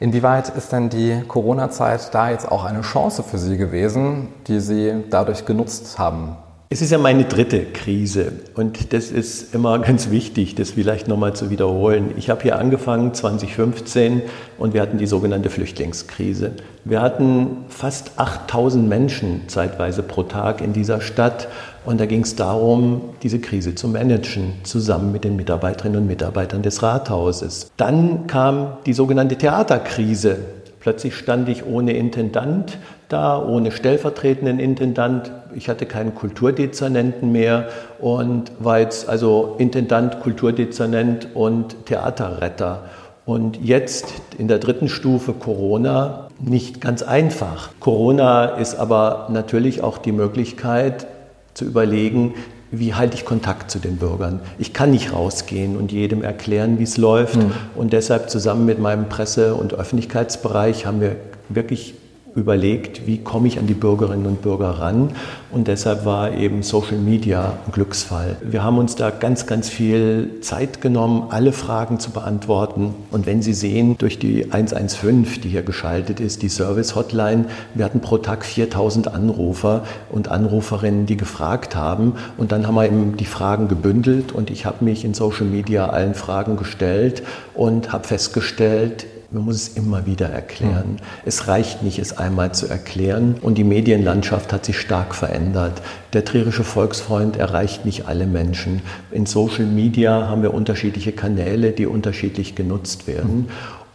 Inwieweit 0.00 0.48
ist 0.50 0.72
denn 0.72 0.90
die 0.90 1.22
Corona-Zeit 1.26 2.14
da 2.14 2.30
jetzt 2.30 2.50
auch 2.50 2.64
eine 2.64 2.82
Chance 2.82 3.22
für 3.22 3.38
Sie 3.38 3.56
gewesen, 3.56 4.28
die 4.46 4.60
Sie 4.60 5.04
dadurch 5.10 5.46
genutzt 5.46 5.98
haben? 5.98 6.36
Es 6.74 6.82
ist 6.82 6.90
ja 6.90 6.98
meine 6.98 7.22
dritte 7.22 7.66
Krise 7.66 8.32
und 8.56 8.92
das 8.92 9.12
ist 9.12 9.54
immer 9.54 9.78
ganz 9.86 10.10
wichtig, 10.10 10.56
das 10.56 10.72
vielleicht 10.72 11.06
nochmal 11.06 11.32
zu 11.36 11.48
wiederholen. 11.48 12.10
Ich 12.16 12.30
habe 12.30 12.42
hier 12.42 12.58
angefangen 12.58 13.14
2015 13.14 14.22
und 14.58 14.74
wir 14.74 14.82
hatten 14.82 14.98
die 14.98 15.06
sogenannte 15.06 15.50
Flüchtlingskrise. 15.50 16.50
Wir 16.84 17.00
hatten 17.00 17.58
fast 17.68 18.18
8000 18.18 18.88
Menschen 18.88 19.42
zeitweise 19.46 20.02
pro 20.02 20.24
Tag 20.24 20.60
in 20.62 20.72
dieser 20.72 21.00
Stadt 21.00 21.46
und 21.84 22.00
da 22.00 22.06
ging 22.06 22.22
es 22.22 22.34
darum, 22.34 23.02
diese 23.22 23.38
Krise 23.38 23.76
zu 23.76 23.86
managen, 23.86 24.54
zusammen 24.64 25.12
mit 25.12 25.22
den 25.22 25.36
Mitarbeiterinnen 25.36 26.00
und 26.00 26.08
Mitarbeitern 26.08 26.62
des 26.62 26.82
Rathauses. 26.82 27.70
Dann 27.76 28.26
kam 28.26 28.78
die 28.84 28.94
sogenannte 28.94 29.36
Theaterkrise. 29.36 30.38
Plötzlich 30.84 31.16
stand 31.16 31.48
ich 31.48 31.64
ohne 31.64 31.94
Intendant 31.94 32.76
da, 33.08 33.42
ohne 33.42 33.72
stellvertretenden 33.72 34.58
Intendant. 34.58 35.32
Ich 35.54 35.70
hatte 35.70 35.86
keinen 35.86 36.14
Kulturdezernenten 36.14 37.32
mehr 37.32 37.68
und 38.00 38.52
war 38.58 38.80
jetzt 38.80 39.08
also 39.08 39.54
Intendant, 39.56 40.20
Kulturdezernent 40.20 41.28
und 41.32 41.86
Theaterretter. 41.86 42.82
Und 43.24 43.64
jetzt 43.64 44.12
in 44.36 44.46
der 44.46 44.58
dritten 44.58 44.90
Stufe 44.90 45.32
Corona 45.32 46.28
nicht 46.38 46.82
ganz 46.82 47.02
einfach. 47.02 47.70
Corona 47.80 48.44
ist 48.44 48.74
aber 48.74 49.28
natürlich 49.30 49.82
auch 49.82 49.96
die 49.96 50.12
Möglichkeit 50.12 51.06
zu 51.54 51.64
überlegen, 51.64 52.34
wie 52.78 52.94
halte 52.94 53.16
ich 53.16 53.24
Kontakt 53.24 53.70
zu 53.70 53.78
den 53.78 53.96
Bürgern? 53.96 54.40
Ich 54.58 54.72
kann 54.72 54.90
nicht 54.90 55.12
rausgehen 55.12 55.76
und 55.76 55.92
jedem 55.92 56.22
erklären, 56.22 56.78
wie 56.78 56.84
es 56.84 56.96
läuft. 56.96 57.36
Mhm. 57.36 57.52
Und 57.74 57.92
deshalb 57.92 58.30
zusammen 58.30 58.64
mit 58.64 58.78
meinem 58.78 59.08
Presse- 59.08 59.54
und 59.54 59.74
Öffentlichkeitsbereich 59.74 60.86
haben 60.86 61.00
wir 61.00 61.16
wirklich 61.48 61.94
überlegt, 62.34 63.06
wie 63.06 63.18
komme 63.18 63.46
ich 63.48 63.58
an 63.58 63.66
die 63.66 63.74
Bürgerinnen 63.74 64.26
und 64.26 64.42
Bürger 64.42 64.70
ran. 64.70 65.10
Und 65.52 65.68
deshalb 65.68 66.04
war 66.04 66.32
eben 66.32 66.62
Social 66.62 66.98
Media 66.98 67.58
ein 67.64 67.72
Glücksfall. 67.72 68.36
Wir 68.42 68.64
haben 68.64 68.78
uns 68.78 68.96
da 68.96 69.10
ganz, 69.10 69.46
ganz 69.46 69.68
viel 69.68 70.40
Zeit 70.40 70.80
genommen, 70.80 71.28
alle 71.30 71.52
Fragen 71.52 72.00
zu 72.00 72.10
beantworten. 72.10 72.94
Und 73.12 73.26
wenn 73.26 73.40
Sie 73.40 73.54
sehen, 73.54 73.96
durch 73.98 74.18
die 74.18 74.52
115, 74.52 75.42
die 75.42 75.48
hier 75.48 75.62
geschaltet 75.62 76.18
ist, 76.18 76.42
die 76.42 76.48
Service-Hotline, 76.48 77.46
wir 77.74 77.84
hatten 77.84 78.00
pro 78.00 78.18
Tag 78.18 78.44
4000 78.44 79.14
Anrufer 79.14 79.84
und 80.10 80.28
Anruferinnen, 80.28 81.06
die 81.06 81.16
gefragt 81.16 81.76
haben. 81.76 82.14
Und 82.36 82.50
dann 82.50 82.66
haben 82.66 82.74
wir 82.74 82.86
eben 82.86 83.16
die 83.16 83.24
Fragen 83.26 83.68
gebündelt 83.68 84.32
und 84.32 84.50
ich 84.50 84.66
habe 84.66 84.84
mich 84.84 85.04
in 85.04 85.14
Social 85.14 85.46
Media 85.46 85.88
allen 85.88 86.14
Fragen 86.14 86.56
gestellt 86.56 87.22
und 87.54 87.92
habe 87.92 88.08
festgestellt, 88.08 89.06
man 89.34 89.44
muss 89.44 89.56
es 89.56 89.68
immer 89.76 90.06
wieder 90.06 90.28
erklären. 90.28 90.92
Mhm. 90.92 90.96
Es 91.24 91.48
reicht 91.48 91.82
nicht, 91.82 91.98
es 91.98 92.16
einmal 92.16 92.54
zu 92.54 92.68
erklären. 92.68 93.34
Und 93.42 93.58
die 93.58 93.64
Medienlandschaft 93.64 94.52
hat 94.52 94.64
sich 94.64 94.78
stark 94.78 95.14
verändert. 95.14 95.82
Der 96.12 96.24
trierische 96.24 96.62
Volksfreund 96.62 97.36
erreicht 97.36 97.84
nicht 97.84 98.06
alle 98.06 98.26
Menschen. 98.26 98.80
In 99.10 99.26
Social 99.26 99.66
Media 99.66 100.28
haben 100.28 100.42
wir 100.42 100.54
unterschiedliche 100.54 101.12
Kanäle, 101.12 101.72
die 101.72 101.86
unterschiedlich 101.86 102.54
genutzt 102.54 103.08
werden. 103.08 103.48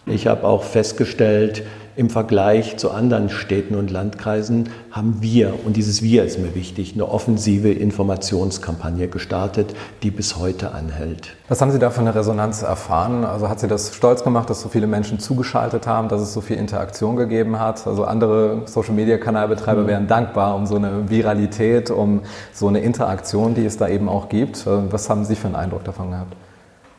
Mhm. 0.06 0.14
Ich 0.14 0.28
habe 0.28 0.44
auch 0.44 0.64
festgestellt, 0.64 1.64
im 2.00 2.10
Vergleich 2.10 2.78
zu 2.78 2.92
anderen 2.92 3.28
Städten 3.28 3.76
und 3.76 3.92
Landkreisen 3.92 4.70
haben 4.90 5.18
wir, 5.20 5.54
und 5.66 5.76
dieses 5.76 6.02
Wir 6.02 6.24
ist 6.24 6.40
mir 6.40 6.56
wichtig, 6.56 6.94
eine 6.94 7.06
offensive 7.06 7.74
Informationskampagne 7.74 9.10
gestartet, 9.10 9.76
die 10.02 10.10
bis 10.10 10.38
heute 10.38 10.72
anhält. 10.72 11.36
Was 11.50 11.60
haben 11.60 11.72
Sie 11.72 11.78
da 11.78 11.90
für 11.90 12.00
eine 12.00 12.16
Resonanz 12.16 12.62
erfahren? 12.62 13.26
Also 13.26 13.50
hat 13.50 13.60
Sie 13.60 13.68
das 13.68 13.94
stolz 13.94 14.24
gemacht, 14.24 14.50
dass 14.50 14.62
so 14.62 14.70
viele 14.70 14.88
Menschen 14.88 15.20
zugeschaltet 15.20 15.88
haben, 15.88 16.08
dass 16.08 16.22
es 16.22 16.32
so 16.32 16.40
viel 16.40 16.56
Interaktion 16.56 17.18
gegeben 17.18 17.60
hat? 17.60 17.86
Also 17.86 18.06
andere 18.06 18.62
Social-Media-Kanalbetreiber 18.64 19.82
mhm. 19.82 19.88
wären 19.88 20.08
dankbar 20.08 20.56
um 20.56 20.68
so 20.68 20.78
eine 20.78 21.10
Viralität, 21.10 21.92
um 21.92 22.22
so 22.54 22.70
eine 22.70 22.80
Interaktion, 22.80 23.56
die 23.56 23.66
es 23.66 23.76
da 23.76 23.90
eben 23.90 24.08
auch 24.08 24.30
gibt. 24.30 24.66
Was 24.66 25.10
haben 25.10 25.26
Sie 25.26 25.36
für 25.36 25.48
einen 25.48 25.58
Eindruck 25.58 25.84
davon 25.84 26.12
gehabt? 26.12 26.34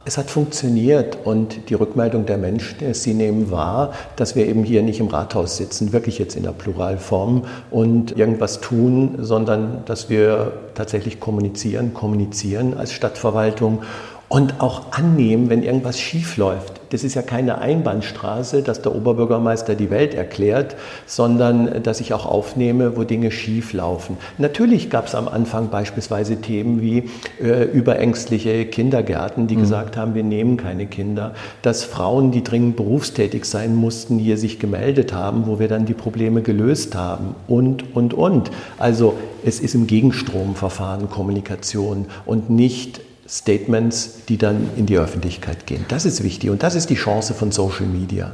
Es 0.07 0.17
hat 0.17 0.31
funktioniert 0.31 1.19
und 1.27 1.69
die 1.69 1.75
Rückmeldung 1.75 2.25
der 2.25 2.39
Menschen 2.39 2.81
ist, 2.81 3.03
sie 3.03 3.13
nehmen 3.13 3.51
wahr, 3.51 3.93
dass 4.17 4.35
wir 4.35 4.47
eben 4.47 4.65
hier 4.65 4.83
nicht 4.83 4.99
im 4.99 5.09
Rathaus 5.09 5.59
sitzen, 5.59 5.93
wirklich 5.93 6.19
jetzt 6.19 6.37
in 6.37 6.43
der 6.43 6.53
Pluralform 6.53 7.45
und 7.71 8.17
irgendwas 8.17 8.63
tun, 8.63 9.17
sondern 9.19 9.83
dass 9.85 10.09
wir 10.09 10.55
tatsächlich 10.75 11.21
kommunizieren, 11.21 11.93
kommunizieren 11.93 12.73
als 12.79 12.95
Stadtverwaltung 12.95 13.83
und 14.31 14.61
auch 14.61 14.93
annehmen, 14.93 15.51
wenn 15.51 15.65
irgendwas 15.65 15.99
schief 15.99 16.37
läuft. 16.37 16.81
Das 16.91 17.03
ist 17.03 17.15
ja 17.15 17.23
keine 17.23 17.59
Einbahnstraße, 17.59 18.63
dass 18.63 18.81
der 18.81 18.95
Oberbürgermeister 18.95 19.75
die 19.75 19.91
Welt 19.91 20.15
erklärt, 20.15 20.77
sondern 21.05 21.83
dass 21.83 22.01
ich 22.01 22.15
auch 22.15 22.27
aufnehme, 22.27 22.97
wo 22.97 23.03
Dinge 23.03 23.33
schief 23.33 23.73
laufen. 23.73 24.19
Natürlich 24.39 24.89
gab 24.89 25.09
es 25.09 25.17
am 25.17 25.27
Anfang 25.27 25.71
beispielsweise 25.71 26.37
Themen 26.37 26.81
wie 26.81 27.11
äh, 27.43 27.65
überängstliche 27.65 28.67
Kindergärten, 28.67 29.49
die 29.49 29.57
mhm. 29.57 29.63
gesagt 29.63 29.97
haben, 29.97 30.15
wir 30.15 30.25
nehmen 30.25 30.57
keine 30.57 30.87
Kinder, 30.87 31.35
dass 31.63 31.83
Frauen, 31.83 32.31
die 32.31 32.45
dringend 32.45 32.77
berufstätig 32.77 33.45
sein 33.47 33.75
mussten, 33.75 34.21
hier 34.21 34.39
sich 34.39 34.61
gemeldet 34.61 35.13
haben, 35.13 35.49
wo 35.49 35.59
wir 35.59 35.67
dann 35.67 35.87
die 35.87 35.95
Probleme 35.95 36.43
gelöst 36.43 36.95
haben 36.95 37.35
und, 37.49 37.97
und, 37.97 38.15
und. 38.15 38.53
Also 38.79 39.15
es 39.45 39.59
ist 39.59 39.75
im 39.75 39.89
Gegenstromverfahren 39.89 41.11
Kommunikation 41.11 42.07
und 42.27 42.49
nicht 42.49 43.01
Statements, 43.31 44.25
die 44.29 44.39
dann 44.39 44.71
in 44.77 44.87
die 44.87 44.99
Öffentlichkeit 44.99 45.67
gehen. 45.67 45.85
Das 45.89 46.05
ist 46.05 46.25
wichtig 46.25 46.51
und 46.51 46.63
das 46.63 46.75
ist 46.75 46.91
die 46.91 46.97
Chance 46.97 47.33
von 47.33 47.53
Social 47.53 47.87
Media. 47.87 48.33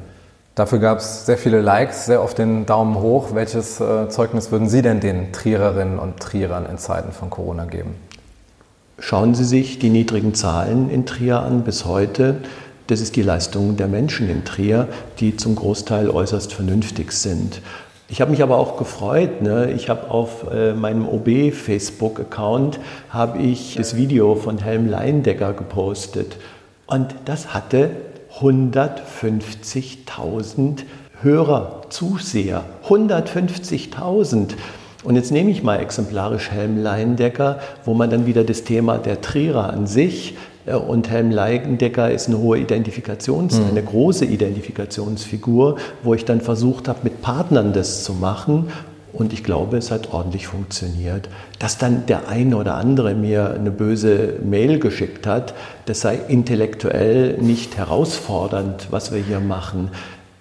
Dafür 0.55 0.79
gab 0.79 0.99
es 0.99 1.27
sehr 1.27 1.37
viele 1.37 1.61
Likes, 1.61 2.07
sehr 2.07 2.23
oft 2.23 2.39
den 2.39 2.65
Daumen 2.65 2.95
hoch. 2.95 3.35
Welches 3.35 3.79
äh, 3.79 4.09
Zeugnis 4.09 4.51
würden 4.51 4.71
Sie 4.71 4.81
denn 4.81 5.01
den 5.01 5.33
Triererinnen 5.33 5.99
und 5.99 6.19
Trierern 6.19 6.65
in 6.65 6.79
Zeiten 6.79 7.13
von 7.13 7.29
Corona 7.29 7.67
geben? 7.67 7.95
Schauen 8.99 9.35
Sie 9.35 9.45
sich 9.45 9.79
die 9.79 9.91
niedrigen 9.91 10.33
Zahlen 10.33 10.89
in 10.89 11.05
Trier 11.05 11.41
an 11.41 11.65
bis 11.65 11.85
heute. 11.85 12.37
Das 12.87 13.03
ist 13.03 13.17
die 13.17 13.23
Leistung 13.23 13.77
der 13.77 13.89
Menschen 13.89 14.31
in 14.31 14.47
Trier, 14.47 14.89
die 15.19 15.37
zum 15.37 15.57
Großteil 15.57 16.09
äußerst 16.09 16.55
vernünftig 16.55 17.13
sind. 17.13 17.61
Ich 18.09 18.21
habe 18.21 18.31
mich 18.31 18.41
aber 18.43 18.59
auch 18.59 18.77
gefreut. 18.77 19.41
Ne? 19.43 19.73
Ich 19.73 19.89
habe 19.89 20.09
auf 20.11 20.47
äh, 20.53 20.75
meinem 20.75 21.09
OB 21.09 21.53
Facebook-Account 21.53 22.79
habe 23.11 23.39
ich 23.39 23.75
das 23.75 23.97
Video 23.97 24.37
von 24.37 24.59
Helm 24.59 24.87
Leindecker 24.87 25.53
gepostet 25.53 26.37
und 26.87 27.17
das 27.25 27.53
hatte 27.53 27.91
150.000 28.41 30.85
Hörer, 31.23 31.83
Zuseher. 31.89 32.63
150.000. 32.87 34.51
Und 35.03 35.17
jetzt 35.17 35.33
nehme 35.33 35.51
ich 35.51 35.65
mal 35.65 35.81
exemplarisch 35.81 36.51
Helm 36.51 36.83
Leindecker, 36.83 37.59
wo 37.85 37.95
man 37.95 38.11
dann 38.11 38.27
wieder 38.27 38.45
das 38.45 38.65
Thema 38.65 38.99
der 38.99 39.21
Trierer 39.21 39.73
an 39.73 39.87
sich 39.87 40.37
und 40.75 41.09
Helm 41.11 41.31
Leigendecker 41.31 42.11
ist 42.11 42.29
eine 42.29 42.39
hohe 42.39 42.59
Identifikations-, 42.59 43.59
mhm. 43.59 43.71
eine 43.71 43.83
große 43.83 44.25
Identifikationsfigur, 44.25 45.77
wo 46.03 46.15
ich 46.15 46.25
dann 46.25 46.41
versucht 46.41 46.89
habe, 46.89 47.01
mit 47.05 47.23
Partnern 47.23 47.73
das 47.73 48.03
zu 48.03 48.15
machen. 48.15 48.69
Und 49.13 49.33
ich 49.33 49.45
glaube, 49.45 49.79
es 49.79 49.91
hat 49.91 50.13
ordentlich 50.13 50.47
funktioniert. 50.47 51.31
Dass 51.59 51.79
dann 51.79 52.05
der 52.07 52.29
eine 52.29 52.57
oder 52.57 52.75
andere 52.75 53.15
mir 53.15 53.55
eine 53.55 53.71
böse 53.71 54.35
Mail 54.45 54.79
geschickt 54.79 55.27
hat, 55.27 55.55
das 55.87 56.03
sei 56.03 56.19
intellektuell 56.29 57.39
nicht 57.39 57.79
herausfordernd, 57.79 58.89
was 58.91 59.13
wir 59.13 59.23
hier 59.23 59.41
machen, 59.41 59.91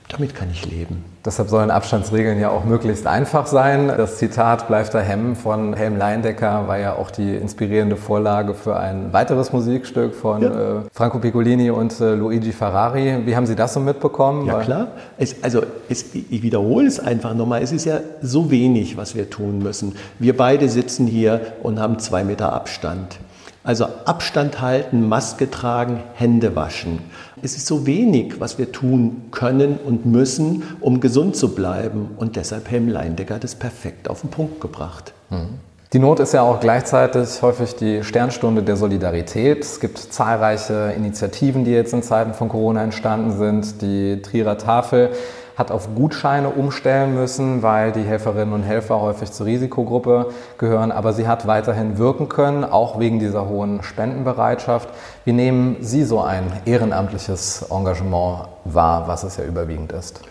damit 0.09 0.35
kann 0.35 0.49
ich 0.51 0.65
leben. 0.69 1.03
Deshalb 1.25 1.49
sollen 1.49 1.71
Abstandsregeln 1.71 2.39
ja 2.39 2.51
auch 2.51 2.65
möglichst 2.65 3.07
einfach 3.07 3.47
sein. 3.47 3.87
Das 3.87 4.17
Zitat 4.17 4.67
Bleib 4.67 4.91
daheim 4.91 5.35
von 5.35 5.73
Helm 5.73 5.97
Leindecker 5.97 6.67
war 6.67 6.77
ja 6.77 6.93
auch 6.93 7.09
die 7.09 7.35
inspirierende 7.35 7.95
Vorlage 7.95 8.53
für 8.53 8.77
ein 8.77 9.11
weiteres 9.11 9.51
Musikstück 9.51 10.13
von 10.13 10.43
ja. 10.43 10.49
äh, 10.49 10.81
Franco 10.93 11.17
Piccolini 11.17 11.71
und 11.71 11.99
äh, 11.99 12.13
Luigi 12.13 12.51
Ferrari. 12.51 13.25
Wie 13.25 13.35
haben 13.35 13.47
Sie 13.47 13.55
das 13.55 13.73
so 13.73 13.79
mitbekommen? 13.79 14.45
Ja 14.45 14.59
klar. 14.59 14.87
Es, 15.17 15.43
also 15.43 15.63
es, 15.89 16.13
ich 16.13 16.43
wiederhole 16.43 16.85
es 16.85 16.99
einfach 16.99 17.33
nochmal. 17.33 17.63
Es 17.63 17.71
ist 17.71 17.85
ja 17.85 17.99
so 18.21 18.51
wenig, 18.51 18.97
was 18.97 19.15
wir 19.15 19.31
tun 19.31 19.59
müssen. 19.59 19.95
Wir 20.19 20.37
beide 20.37 20.69
sitzen 20.69 21.07
hier 21.07 21.41
und 21.63 21.79
haben 21.79 21.97
zwei 21.97 22.23
Meter 22.23 22.53
Abstand. 22.53 23.17
Also 23.65 23.87
Abstand 24.05 24.61
halten, 24.61 25.09
Maske 25.09 25.49
tragen, 25.49 26.03
Hände 26.13 26.55
waschen. 26.55 26.99
Es 27.41 27.57
ist 27.57 27.65
so 27.65 27.87
wenig, 27.87 28.39
was 28.39 28.59
wir 28.59 28.71
tun 28.71 29.23
können 29.31 29.79
und 29.83 30.05
müssen, 30.05 30.63
um 30.81 30.99
gesund 31.01 31.35
zu 31.35 31.55
bleiben. 31.55 32.11
Und 32.15 32.35
deshalb 32.35 32.69
Helm 32.69 32.87
Leindecker 32.87 33.39
es 33.43 33.55
perfekt 33.55 34.07
auf 34.07 34.21
den 34.21 34.29
Punkt 34.29 34.61
gebracht. 34.61 35.13
Mhm. 35.31 35.59
Die 35.93 35.99
Not 35.99 36.19
ist 36.19 36.33
ja 36.33 36.43
auch 36.43 36.59
gleichzeitig 36.59 37.41
häufig 37.41 37.75
die 37.75 38.03
Sternstunde 38.03 38.61
der 38.61 38.75
Solidarität. 38.75 39.63
Es 39.63 39.79
gibt 39.79 39.97
zahlreiche 39.97 40.93
Initiativen, 40.95 41.63
die 41.63 41.71
jetzt 41.71 41.93
in 41.93 42.03
Zeiten 42.03 42.33
von 42.33 42.49
Corona 42.49 42.83
entstanden 42.83 43.31
sind. 43.31 43.81
Die 43.81 44.21
Trierer 44.21 44.59
Tafel 44.59 45.09
hat 45.55 45.71
auf 45.71 45.95
Gutscheine 45.95 46.49
umstellen 46.49 47.15
müssen, 47.15 47.63
weil 47.63 47.91
die 47.91 48.03
Helferinnen 48.03 48.53
und 48.53 48.63
Helfer 48.63 49.01
häufig 49.01 49.31
zur 49.31 49.45
Risikogruppe 49.45 50.27
gehören. 50.57 50.91
Aber 50.91 51.13
sie 51.13 51.27
hat 51.27 51.47
weiterhin 51.47 51.97
wirken 51.97 52.29
können, 52.29 52.63
auch 52.63 52.99
wegen 52.99 53.19
dieser 53.19 53.47
hohen 53.47 53.81
Spendenbereitschaft. 53.81 54.89
Wie 55.23 55.33
nehmen 55.33 55.77
Sie 55.79 56.03
so 56.03 56.21
ein 56.21 56.43
ehrenamtliches 56.65 57.67
Engagement 57.69 58.47
wahr, 58.65 59.07
was 59.07 59.23
es 59.23 59.37
ja 59.37 59.45
überwiegend 59.45 59.91
ist? 59.91 60.21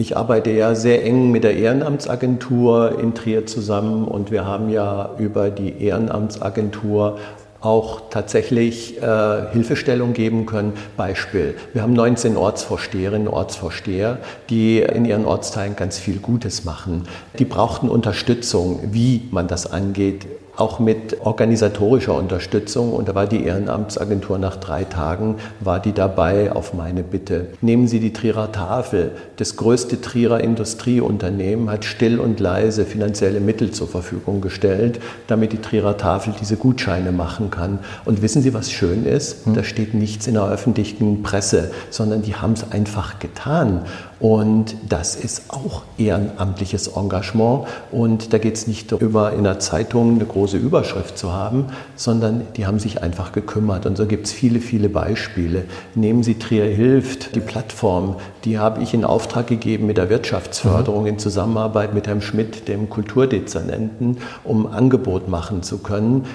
Ich 0.00 0.16
arbeite 0.16 0.52
ja 0.52 0.76
sehr 0.76 1.04
eng 1.04 1.32
mit 1.32 1.42
der 1.42 1.56
Ehrenamtsagentur 1.56 3.00
in 3.00 3.14
Trier 3.14 3.46
zusammen 3.46 4.04
und 4.04 4.30
wir 4.30 4.46
haben 4.46 4.68
ja 4.68 5.10
über 5.18 5.50
die 5.50 5.82
Ehrenamtsagentur 5.82 7.18
auch 7.60 8.10
tatsächlich 8.10 9.02
äh, 9.02 9.50
Hilfestellung 9.52 10.12
geben 10.12 10.46
können. 10.46 10.74
Beispiel, 10.96 11.56
wir 11.72 11.82
haben 11.82 11.92
19 11.92 12.36
Ortsvorsteherinnen 12.36 13.28
und 13.28 13.34
Ortsvorsteher, 13.34 14.18
die 14.48 14.80
in 14.80 15.04
ihren 15.04 15.24
Ortsteilen 15.24 15.74
ganz 15.74 15.98
viel 15.98 16.18
Gutes 16.18 16.64
machen. 16.64 17.08
Die 17.38 17.44
brauchten 17.44 17.88
Unterstützung, 17.88 18.80
wie 18.92 19.28
man 19.30 19.48
das 19.48 19.70
angeht 19.70 20.26
auch 20.58 20.80
mit 20.80 21.20
organisatorischer 21.20 22.14
Unterstützung. 22.14 22.92
Und 22.92 23.08
da 23.08 23.14
war 23.14 23.26
die 23.26 23.44
Ehrenamtsagentur 23.44 24.38
nach 24.38 24.56
drei 24.56 24.84
Tagen, 24.84 25.36
war 25.60 25.80
die 25.80 25.92
dabei 25.92 26.52
auf 26.52 26.74
meine 26.74 27.02
Bitte. 27.02 27.46
Nehmen 27.60 27.86
Sie 27.86 28.00
die 28.00 28.12
Trierer 28.12 28.50
Tafel. 28.50 29.12
Das 29.36 29.56
größte 29.56 30.00
Trierer 30.00 30.40
Industrieunternehmen 30.40 31.70
hat 31.70 31.84
still 31.84 32.18
und 32.18 32.40
leise 32.40 32.84
finanzielle 32.84 33.40
Mittel 33.40 33.70
zur 33.70 33.88
Verfügung 33.88 34.40
gestellt, 34.40 35.00
damit 35.28 35.52
die 35.52 35.60
Trierer 35.60 35.96
Tafel 35.96 36.34
diese 36.40 36.56
Gutscheine 36.56 37.12
machen 37.12 37.50
kann. 37.50 37.78
Und 38.04 38.20
wissen 38.22 38.42
Sie, 38.42 38.52
was 38.52 38.72
schön 38.72 39.06
ist? 39.06 39.46
Hm. 39.46 39.54
Da 39.54 39.62
steht 39.62 39.94
nichts 39.94 40.26
in 40.26 40.34
der 40.34 40.48
öffentlichen 40.48 41.22
Presse, 41.22 41.70
sondern 41.90 42.22
die 42.22 42.34
haben 42.34 42.54
es 42.54 42.70
einfach 42.72 43.18
getan. 43.20 43.82
Und 44.20 44.74
das 44.88 45.14
ist 45.14 45.44
auch 45.48 45.82
ehrenamtliches 45.96 46.88
Engagement. 46.88 47.66
Und 47.92 48.32
da 48.32 48.38
geht 48.38 48.54
es 48.54 48.66
nicht 48.66 48.90
darüber, 48.90 49.32
in 49.32 49.44
der 49.44 49.60
Zeitung 49.60 50.16
eine 50.16 50.24
große 50.24 50.56
Überschrift 50.56 51.16
zu 51.16 51.32
haben, 51.32 51.66
sondern 51.94 52.42
die 52.56 52.66
haben 52.66 52.80
sich 52.80 53.02
einfach 53.02 53.32
gekümmert. 53.32 53.86
Und 53.86 53.96
so 53.96 54.06
gibt 54.06 54.26
es 54.26 54.32
viele, 54.32 54.60
viele 54.60 54.88
Beispiele. 54.88 55.64
Nehmen 55.94 56.22
Sie 56.22 56.34
Trier 56.34 56.64
hilft, 56.64 57.36
die 57.36 57.40
Plattform, 57.40 58.16
die 58.44 58.58
habe 58.58 58.82
ich 58.82 58.92
in 58.92 59.04
Auftrag 59.04 59.46
gegeben 59.46 59.86
mit 59.86 59.98
der 59.98 60.10
Wirtschaftsförderung 60.10 61.06
in 61.06 61.18
Zusammenarbeit 61.18 61.94
mit 61.94 62.08
Herrn 62.08 62.22
Schmidt, 62.22 62.66
dem 62.66 62.90
Kulturdezernenten, 62.90 64.18
um 64.42 64.66
Angebot 64.66 65.28
machen 65.28 65.62
zu 65.62 65.78
können 65.78 66.26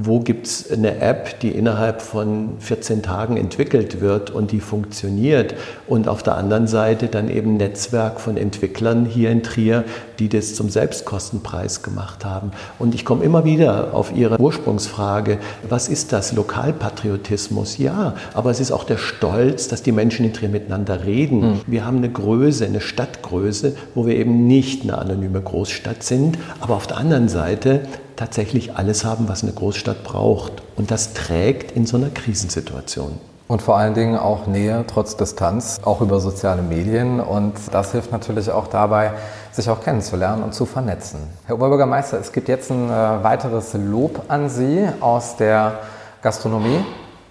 wo 0.00 0.20
gibt 0.20 0.46
es 0.46 0.70
eine 0.70 1.00
App, 1.00 1.40
die 1.40 1.50
innerhalb 1.50 2.00
von 2.00 2.50
14 2.60 3.02
Tagen 3.02 3.36
entwickelt 3.36 4.00
wird 4.00 4.30
und 4.30 4.52
die 4.52 4.60
funktioniert 4.60 5.54
und 5.88 6.06
auf 6.06 6.22
der 6.22 6.36
anderen 6.36 6.68
Seite 6.68 7.08
dann 7.08 7.28
eben 7.28 7.54
ein 7.54 7.56
Netzwerk 7.56 8.20
von 8.20 8.36
Entwicklern 8.36 9.04
hier 9.04 9.30
in 9.30 9.42
Trier, 9.42 9.84
die 10.20 10.28
das 10.28 10.54
zum 10.54 10.70
Selbstkostenpreis 10.70 11.82
gemacht 11.82 12.24
haben. 12.24 12.52
Und 12.78 12.94
ich 12.94 13.04
komme 13.04 13.24
immer 13.24 13.44
wieder 13.44 13.92
auf 13.92 14.14
Ihre 14.14 14.40
Ursprungsfrage, 14.40 15.38
was 15.68 15.88
ist 15.88 16.12
das? 16.12 16.32
Lokalpatriotismus? 16.32 17.78
Ja, 17.78 18.14
aber 18.34 18.52
es 18.52 18.60
ist 18.60 18.70
auch 18.70 18.84
der 18.84 18.98
Stolz, 18.98 19.66
dass 19.66 19.82
die 19.82 19.92
Menschen 19.92 20.24
in 20.24 20.32
Trier 20.32 20.48
miteinander 20.48 21.04
reden. 21.04 21.40
Mhm. 21.40 21.60
Wir 21.66 21.84
haben 21.84 21.96
eine 21.96 22.10
Größe, 22.10 22.64
eine 22.64 22.80
Stadtgröße, 22.80 23.74
wo 23.96 24.06
wir 24.06 24.14
eben 24.14 24.46
nicht 24.46 24.82
eine 24.82 24.96
anonyme 24.96 25.40
Großstadt 25.40 26.04
sind, 26.04 26.38
aber 26.60 26.76
auf 26.76 26.86
der 26.86 26.98
anderen 26.98 27.28
Seite 27.28 27.80
tatsächlich 28.18 28.76
alles 28.76 29.04
haben, 29.04 29.28
was 29.28 29.42
eine 29.42 29.52
Großstadt 29.52 30.04
braucht. 30.04 30.52
Und 30.76 30.90
das 30.90 31.14
trägt 31.14 31.72
in 31.72 31.86
so 31.86 31.96
einer 31.96 32.10
Krisensituation. 32.10 33.18
Und 33.46 33.62
vor 33.62 33.78
allen 33.78 33.94
Dingen 33.94 34.18
auch 34.18 34.46
Nähe 34.46 34.84
trotz 34.86 35.16
Distanz, 35.16 35.80
auch 35.82 36.02
über 36.02 36.20
soziale 36.20 36.60
Medien. 36.60 37.20
Und 37.20 37.54
das 37.72 37.92
hilft 37.92 38.12
natürlich 38.12 38.50
auch 38.50 38.66
dabei, 38.66 39.12
sich 39.52 39.70
auch 39.70 39.80
kennenzulernen 39.80 40.42
und 40.42 40.52
zu 40.52 40.66
vernetzen. 40.66 41.20
Herr 41.46 41.54
Oberbürgermeister, 41.54 42.18
es 42.18 42.32
gibt 42.32 42.48
jetzt 42.48 42.70
ein 42.70 42.90
äh, 42.90 43.24
weiteres 43.24 43.72
Lob 43.72 44.24
an 44.28 44.50
Sie 44.50 44.86
aus 45.00 45.36
der 45.36 45.78
Gastronomie, 46.20 46.84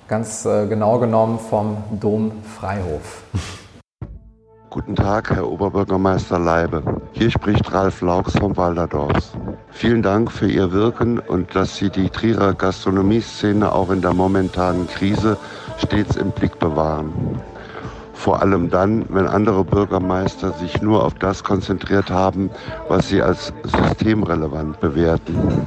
ganz 0.07 0.43
äh, 0.45 0.65
genau 0.65 0.97
genommen 0.97 1.37
vom 1.37 1.77
Dom 1.91 2.31
Freihof. 2.59 3.23
Guten 4.69 4.95
Tag, 4.95 5.29
Herr 5.29 5.49
Oberbürgermeister 5.49 6.37
Leibe. 6.37 6.83
Hier 7.13 7.31
spricht 7.31 7.71
Ralf 7.71 8.01
Laux 8.01 8.37
vom 8.37 8.57
Walderdorfs. 8.57 9.31
Vielen 9.71 10.03
Dank 10.03 10.29
für 10.29 10.47
Ihr 10.49 10.73
Wirken 10.73 11.19
und 11.19 11.55
dass 11.55 11.77
Sie 11.77 11.89
die 11.89 12.09
Trierer 12.09 12.53
Gastronomieszene 12.53 13.71
auch 13.71 13.89
in 13.89 14.01
der 14.01 14.13
momentanen 14.13 14.85
Krise 14.87 15.37
stets 15.77 16.17
im 16.17 16.31
Blick 16.31 16.59
bewahren. 16.59 17.41
Vor 18.13 18.41
allem 18.41 18.69
dann, 18.69 19.05
wenn 19.07 19.25
andere 19.27 19.63
Bürgermeister 19.63 20.51
sich 20.51 20.81
nur 20.81 21.05
auf 21.05 21.13
das 21.13 21.45
konzentriert 21.45 22.09
haben, 22.09 22.49
was 22.89 23.07
sie 23.07 23.21
als 23.21 23.53
systemrelevant 23.63 24.79
bewerten. 24.81 25.65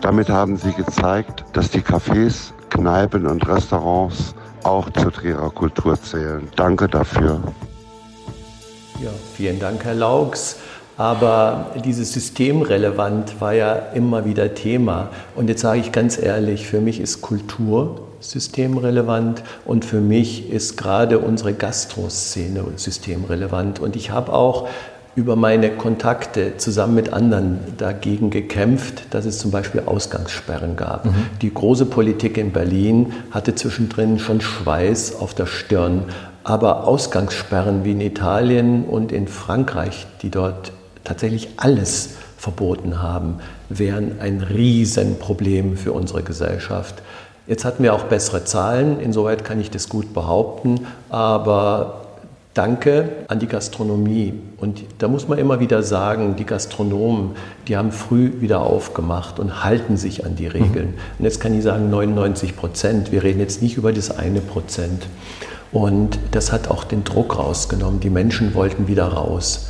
Damit 0.00 0.28
haben 0.28 0.56
Sie 0.56 0.72
gezeigt, 0.72 1.44
dass 1.52 1.70
die 1.70 1.80
Cafés, 1.80 2.52
Kneipen 2.70 3.26
und 3.26 3.46
Restaurants 3.46 4.34
auch 4.64 4.90
zur 4.90 5.12
Trierer 5.12 5.50
Kultur 5.50 6.00
zählen. 6.00 6.48
Danke 6.56 6.88
dafür. 6.88 7.40
Ja, 9.02 9.10
vielen 9.36 9.58
Dank, 9.58 9.84
Herr 9.84 9.94
Laux. 9.94 10.56
Aber 10.96 11.72
dieses 11.84 12.12
Systemrelevant 12.12 13.40
war 13.40 13.52
ja 13.52 13.74
immer 13.94 14.24
wieder 14.24 14.54
Thema. 14.54 15.10
Und 15.34 15.48
jetzt 15.48 15.62
sage 15.62 15.80
ich 15.80 15.90
ganz 15.90 16.22
ehrlich, 16.22 16.68
für 16.68 16.80
mich 16.80 17.00
ist 17.00 17.20
Kultur 17.20 18.02
systemrelevant 18.20 19.42
und 19.64 19.84
für 19.84 20.00
mich 20.00 20.50
ist 20.50 20.76
gerade 20.76 21.18
unsere 21.18 21.52
Gastroszene 21.52 22.64
systemrelevant. 22.76 23.80
Und 23.80 23.96
ich 23.96 24.10
habe 24.10 24.32
auch 24.32 24.68
über 25.16 25.36
meine 25.36 25.70
Kontakte 25.70 26.56
zusammen 26.56 26.94
mit 26.94 27.12
anderen 27.12 27.58
dagegen 27.76 28.30
gekämpft, 28.30 29.06
dass 29.10 29.26
es 29.26 29.38
zum 29.38 29.50
Beispiel 29.50 29.82
Ausgangssperren 29.86 30.76
gab. 30.76 31.04
Mhm. 31.04 31.14
Die 31.40 31.52
große 31.52 31.86
Politik 31.86 32.36
in 32.36 32.52
Berlin 32.52 33.12
hatte 33.30 33.54
zwischendrin 33.54 34.18
schon 34.18 34.40
Schweiß 34.40 35.16
auf 35.16 35.34
der 35.34 35.46
Stirn, 35.46 36.04
aber 36.44 36.86
Ausgangssperren 36.86 37.84
wie 37.84 37.92
in 37.92 38.00
Italien 38.00 38.84
und 38.84 39.12
in 39.12 39.26
Frankreich, 39.28 40.06
die 40.22 40.30
dort 40.30 40.72
tatsächlich 41.02 41.48
alles 41.56 42.10
verboten 42.36 43.02
haben, 43.02 43.38
wären 43.68 44.20
ein 44.20 44.40
Riesenproblem 44.42 45.76
für 45.76 45.92
unsere 45.92 46.22
Gesellschaft. 46.22 47.02
Jetzt 47.46 47.64
hatten 47.64 47.82
wir 47.82 47.94
auch 47.94 48.04
bessere 48.04 48.44
Zahlen, 48.44 49.00
insoweit 49.00 49.44
kann 49.44 49.60
ich 49.60 49.70
das 49.70 49.88
gut 49.88 50.14
behaupten, 50.14 50.86
aber 51.08 52.04
Danke 52.54 53.08
an 53.26 53.40
die 53.40 53.48
Gastronomie. 53.48 54.32
Und 54.58 54.84
da 54.98 55.08
muss 55.08 55.26
man 55.26 55.38
immer 55.38 55.58
wieder 55.58 55.82
sagen, 55.82 56.36
die 56.36 56.46
Gastronomen, 56.46 57.32
die 57.66 57.76
haben 57.76 57.90
früh 57.90 58.30
wieder 58.40 58.60
aufgemacht 58.60 59.40
und 59.40 59.64
halten 59.64 59.96
sich 59.96 60.24
an 60.24 60.36
die 60.36 60.46
Regeln. 60.46 60.90
Mhm. 60.90 61.18
Und 61.18 61.24
jetzt 61.24 61.40
kann 61.40 61.52
ich 61.58 61.64
sagen 61.64 61.90
99 61.90 62.56
Prozent. 62.56 63.10
Wir 63.10 63.24
reden 63.24 63.40
jetzt 63.40 63.60
nicht 63.60 63.76
über 63.76 63.92
das 63.92 64.16
eine 64.16 64.40
Prozent. 64.40 65.08
Und 65.74 66.20
das 66.30 66.52
hat 66.52 66.70
auch 66.70 66.84
den 66.84 67.02
Druck 67.02 67.36
rausgenommen. 67.36 67.98
Die 67.98 68.08
Menschen 68.08 68.54
wollten 68.54 68.86
wieder 68.86 69.08
raus. 69.08 69.66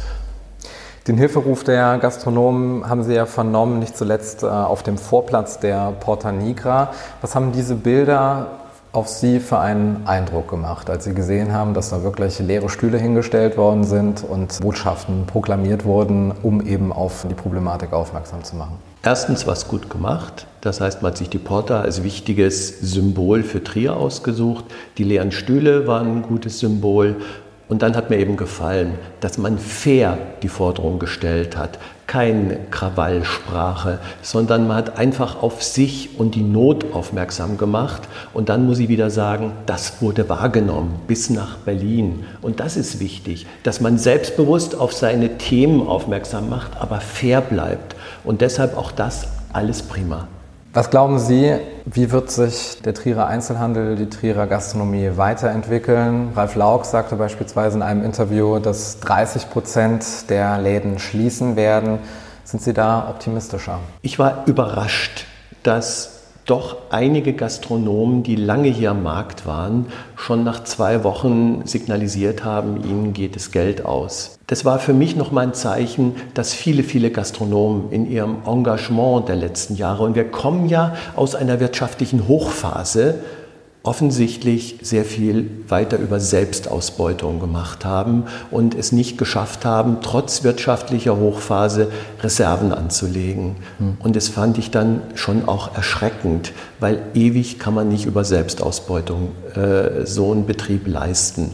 Den 1.09 1.17
Hilferuf 1.17 1.65
der 1.65 1.99
Gastronomen 1.99 2.89
haben 2.89 3.03
Sie 3.03 3.15
ja 3.15 3.25
vernommen, 3.27 3.79
nicht 3.79 3.97
zuletzt 3.97 4.43
äh, 4.43 4.47
auf 4.47 4.83
dem 4.83 4.99
Vorplatz 4.99 5.61
der 5.61 5.93
Porta 6.01 6.31
Nigra. 6.31 6.93
Was 7.23 7.35
haben 7.35 7.53
diese 7.53 7.75
Bilder 7.75 8.49
auf 8.93 9.09
Sie 9.09 9.41
für 9.41 9.59
einen 9.59 10.07
Eindruck 10.07 10.49
gemacht, 10.49 10.91
als 10.91 11.05
Sie 11.05 11.15
gesehen 11.15 11.53
haben, 11.53 11.73
dass 11.73 11.89
da 11.89 12.03
wirklich 12.03 12.39
leere 12.39 12.69
Stühle 12.69 12.99
hingestellt 12.99 13.57
worden 13.57 13.85
sind 13.85 14.23
und 14.25 14.61
Botschaften 14.61 15.25
proklamiert 15.27 15.87
wurden, 15.87 16.33
um 16.43 16.61
eben 16.65 16.93
auf 16.93 17.27
die 17.29 17.35
Problematik 17.35 17.95
aufmerksam 17.95 18.45
zu 18.45 18.57
machen? 18.57 18.77
Erstens 19.03 19.47
war 19.47 19.55
es 19.55 19.69
gut 19.69 19.89
gemacht. 19.89 20.47
Das 20.65 20.81
heißt, 20.81 21.03
man 21.03 21.11
hat 21.11 21.19
sich 21.19 21.29
die 21.29 21.37
Porta 21.37 21.83
als 21.83 22.03
wichtiges 22.05 22.81
Symbol 22.81 23.43
für 23.43 23.63
Trier 23.63 23.99
ausgesucht. 23.99 24.65
Die 24.97 25.05
leeren 25.05 25.31
Stühle 25.31 25.87
waren 25.87 26.17
ein 26.17 26.23
gutes 26.23 26.59
Symbol. 26.59 27.17
Und 27.69 27.83
dann 27.83 27.95
hat 27.95 28.09
mir 28.09 28.17
eben 28.17 28.39
gefallen, 28.39 28.95
dass 29.21 29.37
man 29.37 29.59
fair 29.59 30.17
die 30.43 30.49
Forderung 30.49 30.99
gestellt 30.99 31.59
hat. 31.59 31.79
Keine 32.07 32.57
Krawallsprache, 32.71 33.99
sondern 34.23 34.67
man 34.67 34.79
hat 34.79 34.97
einfach 34.97 35.43
auf 35.43 35.63
sich 35.63 36.19
und 36.19 36.35
die 36.35 36.43
Not 36.43 36.95
aufmerksam 36.95 37.59
gemacht. 37.59 38.03
Und 38.33 38.49
dann 38.49 38.65
muss 38.65 38.79
ich 38.79 38.89
wieder 38.89 39.11
sagen, 39.11 39.53
das 39.67 40.01
wurde 40.01 40.31
wahrgenommen 40.31 40.95
bis 41.07 41.29
nach 41.29 41.59
Berlin. 41.59 42.25
Und 42.41 42.61
das 42.61 42.79
ist 42.79 43.01
wichtig, 43.01 43.47
dass 43.65 43.83
man 43.83 43.99
selbstbewusst 43.99 44.75
auf 44.75 44.95
seine 44.95 45.37
Themen 45.37 45.87
aufmerksam 45.87 46.49
macht, 46.49 46.79
aber 46.81 47.01
fair 47.01 47.43
bleibt. 47.43 47.97
Und 48.25 48.41
deshalb 48.41 48.79
auch 48.79 48.93
das 48.93 49.29
alles 49.53 49.83
prima. 49.83 50.27
Was 50.75 50.91
glauben 50.91 51.21
Sie, 51.21 51.55
wie 51.85 52.11
wird 52.11 52.33
sich 52.33 52.83
der 52.83 52.95
Trierer 52.95 53.29
Einzelhandel, 53.29 53.95
die 53.95 54.11
Trierer 54.11 54.49
Gastronomie 54.49 55.13
weiterentwickeln? 55.15 56.33
Ralf 56.35 56.57
Lauk 56.57 56.85
sagte 56.85 57.15
beispielsweise 57.15 57.77
in 57.77 57.83
einem 57.83 58.05
Interview, 58.05 58.59
dass 58.59 58.99
30 58.99 59.51
Prozent 59.51 60.05
der 60.31 60.59
Läden 60.59 60.99
schließen 60.99 61.55
werden. 61.55 62.01
Sind 62.43 62.61
Sie 62.61 62.73
da 62.73 63.09
optimistischer? 63.09 63.79
Ich 64.03 64.19
war 64.19 64.43
überrascht, 64.47 65.27
dass 65.63 66.14
doch 66.45 66.77
einige 66.91 67.33
Gastronomen, 67.33 68.23
die 68.23 68.37
lange 68.37 68.69
hier 68.69 68.91
am 68.91 69.03
Markt 69.03 69.47
waren, 69.47 69.87
schon 70.17 70.45
nach 70.45 70.65
zwei 70.65 71.05
Wochen 71.05 71.63
signalisiert 71.65 72.45
haben, 72.45 72.85
ihnen 72.85 73.13
geht 73.13 73.37
das 73.37 73.51
Geld 73.51 73.85
aus. 73.85 74.39
Das 74.47 74.65
war 74.65 74.79
für 74.79 74.93
mich 74.93 75.17
nochmal 75.17 75.47
ein 75.47 75.55
Zeichen, 75.55 76.17
dass 76.35 76.53
viele, 76.53 76.83
viele 76.83 77.11
Gastronomen 77.11 77.91
in 77.91 78.11
ihrem 78.11 78.39
Engagement 78.47 79.29
der 79.29 79.37
letzten 79.37 79.77
Jahre, 79.77 80.05
und 80.05 80.15
wir 80.15 80.31
kommen 80.31 80.69
ja 80.69 80.95
aus 81.17 81.35
einer 81.35 81.61
wirtschaftlichen 81.61 82.29
Hochphase, 82.29 83.21
offensichtlich 83.85 84.79
sehr 84.81 85.05
viel 85.05 85.51
weiter 85.69 85.99
über 85.99 86.19
Selbstausbeutung 86.19 87.39
gemacht 87.39 87.85
haben 87.85 88.25
und 88.51 88.75
es 88.75 88.93
nicht 88.93 89.19
geschafft 89.19 89.67
haben, 89.67 89.99
trotz 90.01 90.43
wirtschaftlicher 90.43 91.19
Hochphase 91.19 91.93
Reserven 92.23 92.73
anzulegen. 92.73 93.57
Mhm. 93.79 93.99
Und 93.99 94.17
das 94.17 94.29
fand 94.29 94.57
ich 94.57 94.71
dann 94.71 95.03
schon 95.15 95.47
auch 95.47 95.77
erschreckend, 95.77 96.53
weil 96.81 97.03
ewig 97.13 97.59
kann 97.59 97.75
man 97.75 97.89
nicht 97.89 98.07
über 98.07 98.25
Selbstausbeutung 98.25 99.33
äh, 99.55 100.07
so 100.07 100.33
einen 100.33 100.47
Betrieb 100.47 100.87
leisten. 100.87 101.53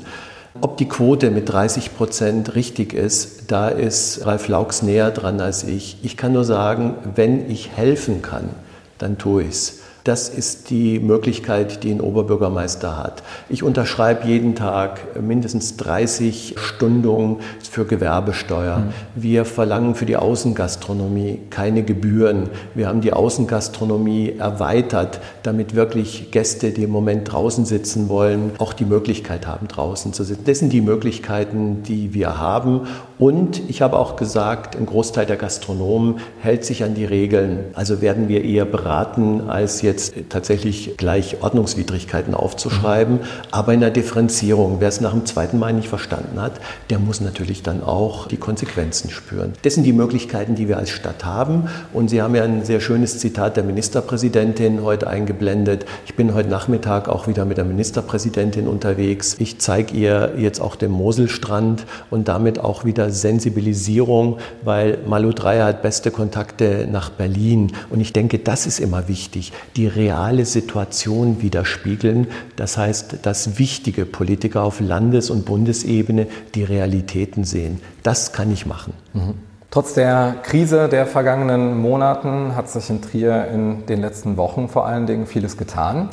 Ob 0.60 0.76
die 0.76 0.88
Quote 0.88 1.32
mit 1.32 1.48
30 1.48 1.96
Prozent 1.96 2.54
richtig 2.54 2.92
ist, 2.92 3.50
da 3.50 3.68
ist 3.68 4.24
Ralf 4.24 4.46
Laux 4.46 4.82
näher 4.82 5.10
dran 5.10 5.40
als 5.40 5.64
ich. 5.64 5.98
Ich 6.02 6.16
kann 6.16 6.32
nur 6.32 6.44
sagen, 6.44 6.94
wenn 7.16 7.50
ich 7.50 7.70
helfen 7.74 8.22
kann, 8.22 8.50
dann 8.98 9.18
tue 9.18 9.42
ich 9.42 9.48
es. 9.48 9.79
Das 10.04 10.28
ist 10.28 10.70
die 10.70 10.98
Möglichkeit, 10.98 11.82
die 11.82 11.90
ein 11.90 12.00
Oberbürgermeister 12.00 12.96
hat. 12.96 13.22
Ich 13.48 13.62
unterschreibe 13.62 14.26
jeden 14.26 14.54
Tag 14.54 15.20
mindestens 15.20 15.76
30 15.76 16.54
Stunden 16.58 17.36
für 17.70 17.84
Gewerbesteuer. 17.84 18.78
Mhm. 18.78 18.92
Wir 19.14 19.44
verlangen 19.44 19.94
für 19.94 20.06
die 20.06 20.16
Außengastronomie 20.16 21.40
keine 21.50 21.82
Gebühren. 21.82 22.48
Wir 22.74 22.88
haben 22.88 23.00
die 23.00 23.12
Außengastronomie 23.12 24.36
erweitert, 24.38 25.20
damit 25.42 25.74
wirklich 25.74 26.30
Gäste, 26.30 26.70
die 26.70 26.84
im 26.84 26.90
Moment 26.90 27.30
draußen 27.30 27.66
sitzen 27.66 28.08
wollen, 28.08 28.52
auch 28.58 28.72
die 28.72 28.84
Möglichkeit 28.84 29.46
haben, 29.46 29.68
draußen 29.68 30.12
zu 30.12 30.24
sitzen. 30.24 30.44
Das 30.46 30.58
sind 30.58 30.72
die 30.72 30.80
Möglichkeiten, 30.80 31.82
die 31.82 32.14
wir 32.14 32.38
haben. 32.38 32.86
Und 33.20 33.68
ich 33.68 33.82
habe 33.82 33.98
auch 33.98 34.16
gesagt, 34.16 34.76
ein 34.76 34.86
Großteil 34.86 35.26
der 35.26 35.36
Gastronomen 35.36 36.20
hält 36.40 36.64
sich 36.64 36.84
an 36.84 36.94
die 36.94 37.04
Regeln. 37.04 37.66
Also 37.74 38.00
werden 38.00 38.28
wir 38.28 38.42
eher 38.42 38.64
beraten, 38.64 39.42
als 39.46 39.82
jetzt 39.82 40.14
tatsächlich 40.30 40.96
gleich 40.96 41.42
Ordnungswidrigkeiten 41.42 42.32
aufzuschreiben. 42.32 43.20
Aber 43.50 43.74
in 43.74 43.80
der 43.80 43.90
Differenzierung, 43.90 44.76
wer 44.80 44.88
es 44.88 45.02
nach 45.02 45.12
dem 45.12 45.26
zweiten 45.26 45.58
Mal 45.58 45.74
nicht 45.74 45.88
verstanden 45.88 46.40
hat, 46.40 46.52
der 46.88 46.98
muss 46.98 47.20
natürlich 47.20 47.62
dann 47.62 47.82
auch 47.82 48.26
die 48.26 48.38
Konsequenzen 48.38 49.10
spüren. 49.10 49.52
Das 49.64 49.74
sind 49.74 49.84
die 49.84 49.92
Möglichkeiten, 49.92 50.54
die 50.54 50.66
wir 50.66 50.78
als 50.78 50.88
Stadt 50.88 51.22
haben. 51.22 51.68
Und 51.92 52.08
Sie 52.08 52.22
haben 52.22 52.34
ja 52.34 52.44
ein 52.44 52.64
sehr 52.64 52.80
schönes 52.80 53.18
Zitat 53.18 53.54
der 53.54 53.64
Ministerpräsidentin 53.64 54.82
heute 54.82 55.08
eingeblendet. 55.08 55.84
Ich 56.06 56.14
bin 56.14 56.32
heute 56.32 56.48
Nachmittag 56.48 57.10
auch 57.10 57.26
wieder 57.26 57.44
mit 57.44 57.58
der 57.58 57.66
Ministerpräsidentin 57.66 58.66
unterwegs. 58.66 59.36
Ich 59.38 59.58
zeige 59.58 59.94
ihr 59.94 60.32
jetzt 60.38 60.62
auch 60.62 60.74
den 60.74 60.90
Moselstrand 60.90 61.84
und 62.08 62.26
damit 62.26 62.58
auch 62.58 62.86
wieder 62.86 63.09
Sensibilisierung, 63.12 64.38
weil 64.62 64.98
Malu 65.06 65.32
Dreyer 65.32 65.66
hat 65.66 65.82
beste 65.82 66.10
Kontakte 66.10 66.88
nach 66.90 67.10
Berlin. 67.10 67.72
Und 67.90 68.00
ich 68.00 68.12
denke, 68.12 68.38
das 68.38 68.66
ist 68.66 68.80
immer 68.80 69.08
wichtig, 69.08 69.52
die 69.76 69.86
reale 69.86 70.44
Situation 70.44 71.42
widerspiegeln. 71.42 72.28
Das 72.56 72.76
heißt, 72.76 73.18
dass 73.22 73.58
wichtige 73.58 74.06
Politiker 74.06 74.62
auf 74.62 74.80
Landes- 74.80 75.30
und 75.30 75.44
Bundesebene 75.44 76.26
die 76.54 76.64
Realitäten 76.64 77.44
sehen. 77.44 77.80
Das 78.02 78.32
kann 78.32 78.52
ich 78.52 78.66
machen. 78.66 78.94
Mhm. 79.12 79.34
Trotz 79.70 79.94
der 79.94 80.34
Krise 80.42 80.88
der 80.88 81.06
vergangenen 81.06 81.78
Monaten 81.78 82.56
hat 82.56 82.68
sich 82.68 82.90
in 82.90 83.02
Trier 83.02 83.46
in 83.46 83.86
den 83.86 84.00
letzten 84.00 84.36
Wochen 84.36 84.68
vor 84.68 84.84
allen 84.84 85.06
Dingen 85.06 85.26
vieles 85.26 85.56
getan. 85.56 86.08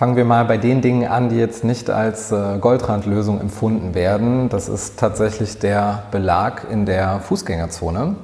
Fangen 0.00 0.16
wir 0.16 0.24
mal 0.24 0.46
bei 0.46 0.56
den 0.56 0.80
Dingen 0.80 1.06
an, 1.06 1.28
die 1.28 1.36
jetzt 1.36 1.62
nicht 1.62 1.90
als 1.90 2.32
äh, 2.32 2.56
Goldrandlösung 2.58 3.38
empfunden 3.38 3.94
werden. 3.94 4.48
Das 4.48 4.66
ist 4.66 4.98
tatsächlich 4.98 5.58
der 5.58 6.04
Belag 6.10 6.66
in 6.70 6.86
der 6.86 7.20
Fußgängerzone. 7.20 8.16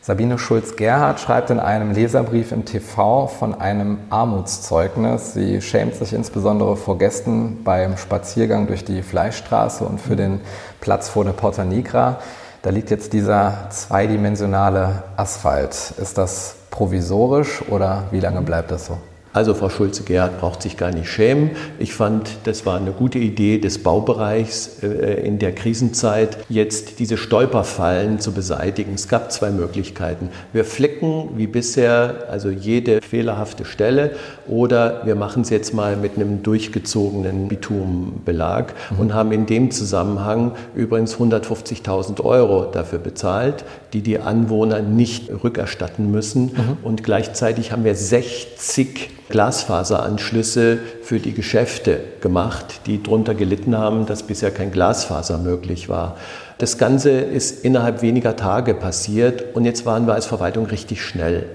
Sabine 0.00 0.38
Schulz-Gerhardt 0.40 1.20
schreibt 1.20 1.50
in 1.50 1.60
einem 1.60 1.92
Leserbrief 1.92 2.50
im 2.50 2.64
TV 2.64 3.28
von 3.28 3.54
einem 3.54 3.98
Armutszeugnis. 4.10 5.32
Sie 5.32 5.62
schämt 5.62 5.94
sich 5.94 6.14
insbesondere 6.14 6.74
vor 6.76 6.98
Gästen 6.98 7.62
beim 7.62 7.96
Spaziergang 7.96 8.66
durch 8.66 8.84
die 8.84 9.00
Fleischstraße 9.00 9.84
und 9.84 10.00
für 10.00 10.16
den 10.16 10.40
Platz 10.80 11.08
vor 11.08 11.24
der 11.24 11.30
Porta 11.30 11.64
Nigra. 11.64 12.18
Da 12.62 12.70
liegt 12.70 12.90
jetzt 12.90 13.12
dieser 13.12 13.68
zweidimensionale 13.70 15.04
Asphalt. 15.16 15.94
Ist 15.96 16.18
das 16.18 16.56
provisorisch 16.72 17.62
oder 17.68 18.06
wie 18.10 18.18
lange 18.18 18.42
bleibt 18.42 18.72
das 18.72 18.86
so? 18.86 18.98
Also 19.32 19.54
Frau 19.54 19.68
Schulze-Gerhardt 19.68 20.40
braucht 20.40 20.62
sich 20.62 20.76
gar 20.76 20.90
nicht 20.90 21.08
schämen. 21.08 21.50
Ich 21.78 21.94
fand, 21.94 22.30
das 22.44 22.66
war 22.66 22.76
eine 22.76 22.90
gute 22.90 23.18
Idee 23.18 23.58
des 23.58 23.80
Baubereichs 23.80 24.82
äh, 24.82 25.24
in 25.24 25.38
der 25.38 25.52
Krisenzeit, 25.52 26.38
jetzt 26.48 26.98
diese 26.98 27.16
Stolperfallen 27.16 28.18
zu 28.18 28.32
beseitigen. 28.32 28.94
Es 28.94 29.06
gab 29.06 29.30
zwei 29.30 29.50
Möglichkeiten. 29.50 30.30
Wir 30.52 30.64
flicken 30.64 31.30
wie 31.36 31.46
bisher 31.46 32.26
also 32.28 32.50
jede 32.50 33.00
fehlerhafte 33.02 33.64
Stelle 33.64 34.16
oder 34.48 35.02
wir 35.06 35.14
machen 35.14 35.42
es 35.42 35.50
jetzt 35.50 35.74
mal 35.74 35.96
mit 35.96 36.16
einem 36.16 36.42
durchgezogenen 36.42 37.46
Bitumbelag 37.46 38.72
mhm. 38.90 38.98
und 38.98 39.14
haben 39.14 39.30
in 39.30 39.46
dem 39.46 39.70
Zusammenhang 39.70 40.52
übrigens 40.74 41.16
150.000 41.16 42.20
Euro 42.24 42.64
dafür 42.64 42.98
bezahlt, 42.98 43.64
die 43.92 44.02
die 44.02 44.18
Anwohner 44.18 44.80
nicht 44.80 45.30
rückerstatten 45.30 46.10
müssen. 46.10 46.46
Mhm. 46.46 46.76
Und 46.82 47.02
gleichzeitig 47.02 47.72
haben 47.72 47.84
wir 47.84 47.94
60 47.94 49.10
Glasfaseranschlüsse 49.30 50.78
für 51.02 51.18
die 51.18 51.32
Geschäfte 51.32 52.00
gemacht, 52.20 52.82
die 52.86 53.02
darunter 53.02 53.34
gelitten 53.34 53.76
haben, 53.76 54.06
dass 54.06 54.24
bisher 54.24 54.50
kein 54.50 54.72
Glasfaser 54.72 55.38
möglich 55.38 55.88
war. 55.88 56.16
Das 56.58 56.76
Ganze 56.76 57.10
ist 57.10 57.64
innerhalb 57.64 58.02
weniger 58.02 58.36
Tage 58.36 58.74
passiert 58.74 59.54
und 59.54 59.64
jetzt 59.64 59.86
waren 59.86 60.06
wir 60.06 60.14
als 60.14 60.26
Verwaltung 60.26 60.66
richtig 60.66 61.02
schnell. 61.02 61.46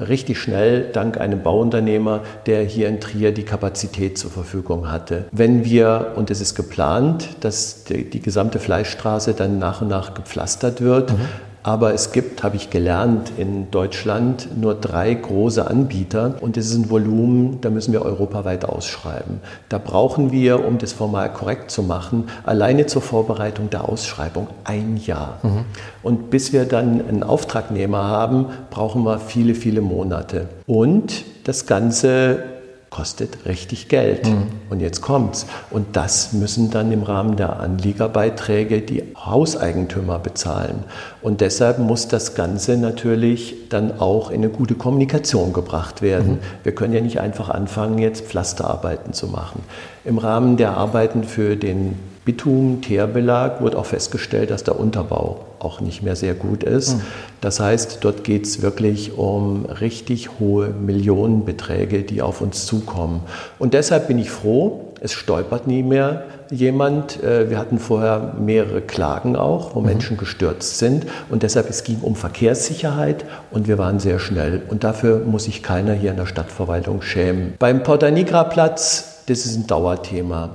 Richtig 0.00 0.40
schnell, 0.40 0.90
dank 0.92 1.20
einem 1.20 1.42
Bauunternehmer, 1.42 2.22
der 2.46 2.64
hier 2.64 2.88
in 2.88 2.98
Trier 2.98 3.30
die 3.32 3.44
Kapazität 3.44 4.18
zur 4.18 4.30
Verfügung 4.30 4.90
hatte. 4.90 5.26
Wenn 5.30 5.64
wir, 5.64 6.14
und 6.16 6.32
es 6.32 6.40
ist 6.40 6.56
geplant, 6.56 7.28
dass 7.40 7.84
die, 7.84 8.10
die 8.10 8.20
gesamte 8.20 8.58
Fleischstraße 8.58 9.34
dann 9.34 9.60
nach 9.60 9.82
und 9.82 9.88
nach 9.88 10.14
gepflastert 10.14 10.80
wird, 10.80 11.12
mhm. 11.12 11.26
Aber 11.64 11.94
es 11.94 12.12
gibt, 12.12 12.42
habe 12.42 12.56
ich 12.56 12.68
gelernt, 12.68 13.32
in 13.38 13.70
Deutschland 13.70 14.48
nur 14.60 14.74
drei 14.74 15.14
große 15.14 15.66
Anbieter 15.66 16.36
und 16.42 16.58
das 16.58 16.66
ist 16.66 16.74
ein 16.74 16.90
Volumen, 16.90 17.62
da 17.62 17.70
müssen 17.70 17.94
wir 17.94 18.02
europaweit 18.02 18.66
ausschreiben. 18.66 19.40
Da 19.70 19.78
brauchen 19.78 20.30
wir, 20.30 20.62
um 20.62 20.76
das 20.76 20.92
formal 20.92 21.32
korrekt 21.32 21.70
zu 21.70 21.82
machen, 21.82 22.28
alleine 22.44 22.84
zur 22.84 23.00
Vorbereitung 23.00 23.70
der 23.70 23.88
Ausschreibung 23.88 24.48
ein 24.64 24.98
Jahr. 24.98 25.38
Mhm. 25.42 25.64
Und 26.02 26.28
bis 26.28 26.52
wir 26.52 26.66
dann 26.66 27.00
einen 27.08 27.22
Auftragnehmer 27.22 28.04
haben, 28.04 28.48
brauchen 28.68 29.02
wir 29.04 29.18
viele, 29.18 29.54
viele 29.54 29.80
Monate. 29.80 30.48
Und 30.66 31.24
das 31.44 31.64
Ganze 31.64 32.53
kostet 32.94 33.44
richtig 33.44 33.88
Geld. 33.88 34.24
Mhm. 34.28 34.46
Und 34.70 34.78
jetzt 34.78 35.00
kommt's. 35.00 35.46
Und 35.70 35.96
das 35.96 36.32
müssen 36.32 36.70
dann 36.70 36.92
im 36.92 37.02
Rahmen 37.02 37.34
der 37.34 37.58
Anliegerbeiträge 37.58 38.82
die 38.82 39.02
Hauseigentümer 39.16 40.20
bezahlen. 40.20 40.84
Und 41.20 41.40
deshalb 41.40 41.80
muss 41.80 42.06
das 42.06 42.36
Ganze 42.36 42.76
natürlich 42.76 43.68
dann 43.68 43.98
auch 43.98 44.30
in 44.30 44.44
eine 44.44 44.48
gute 44.48 44.76
Kommunikation 44.76 45.52
gebracht 45.52 46.02
werden. 46.02 46.34
Mhm. 46.34 46.38
Wir 46.62 46.72
können 46.72 46.94
ja 46.94 47.00
nicht 47.00 47.18
einfach 47.18 47.48
anfangen, 47.48 47.98
jetzt 47.98 48.26
Pflasterarbeiten 48.26 49.12
zu 49.12 49.26
machen. 49.26 49.62
Im 50.04 50.18
Rahmen 50.18 50.56
der 50.56 50.76
Arbeiten 50.76 51.24
für 51.24 51.56
den 51.56 51.98
Bitum-Teerbelag 52.24 53.60
wurde 53.60 53.78
auch 53.78 53.86
festgestellt, 53.86 54.50
dass 54.50 54.64
der 54.64 54.78
Unterbau 54.78 55.40
auch 55.58 55.80
nicht 55.80 56.02
mehr 56.02 56.16
sehr 56.16 56.34
gut 56.34 56.64
ist. 56.64 56.96
Mhm. 56.96 57.00
Das 57.40 57.60
heißt, 57.60 57.98
dort 58.00 58.24
geht 58.24 58.44
es 58.46 58.62
wirklich 58.62 59.18
um 59.18 59.66
richtig 59.66 60.40
hohe 60.40 60.68
Millionenbeträge, 60.68 62.02
die 62.02 62.22
auf 62.22 62.40
uns 62.40 62.66
zukommen. 62.66 63.20
Und 63.58 63.74
deshalb 63.74 64.08
bin 64.08 64.18
ich 64.18 64.30
froh, 64.30 64.92
es 65.00 65.12
stolpert 65.12 65.66
nie 65.66 65.82
mehr 65.82 66.24
jemand. 66.50 67.22
Äh, 67.22 67.50
wir 67.50 67.58
hatten 67.58 67.78
vorher 67.78 68.34
mehrere 68.38 68.80
Klagen 68.80 69.36
auch, 69.36 69.74
wo 69.74 69.80
mhm. 69.80 69.86
Menschen 69.86 70.16
gestürzt 70.16 70.78
sind. 70.78 71.06
Und 71.28 71.42
deshalb, 71.42 71.68
es 71.68 71.84
ging 71.84 71.98
um 72.00 72.16
Verkehrssicherheit 72.16 73.26
und 73.50 73.68
wir 73.68 73.76
waren 73.76 74.00
sehr 74.00 74.18
schnell. 74.18 74.62
Und 74.68 74.82
dafür 74.82 75.20
muss 75.20 75.44
sich 75.44 75.62
keiner 75.62 75.92
hier 75.92 76.12
in 76.12 76.16
der 76.16 76.26
Stadtverwaltung 76.26 77.02
schämen. 77.02 77.54
Beim 77.58 77.82
Porta 77.82 78.10
Nigra 78.10 78.44
Platz, 78.44 79.22
das 79.26 79.44
ist 79.44 79.56
ein 79.56 79.66
Dauerthema. 79.66 80.50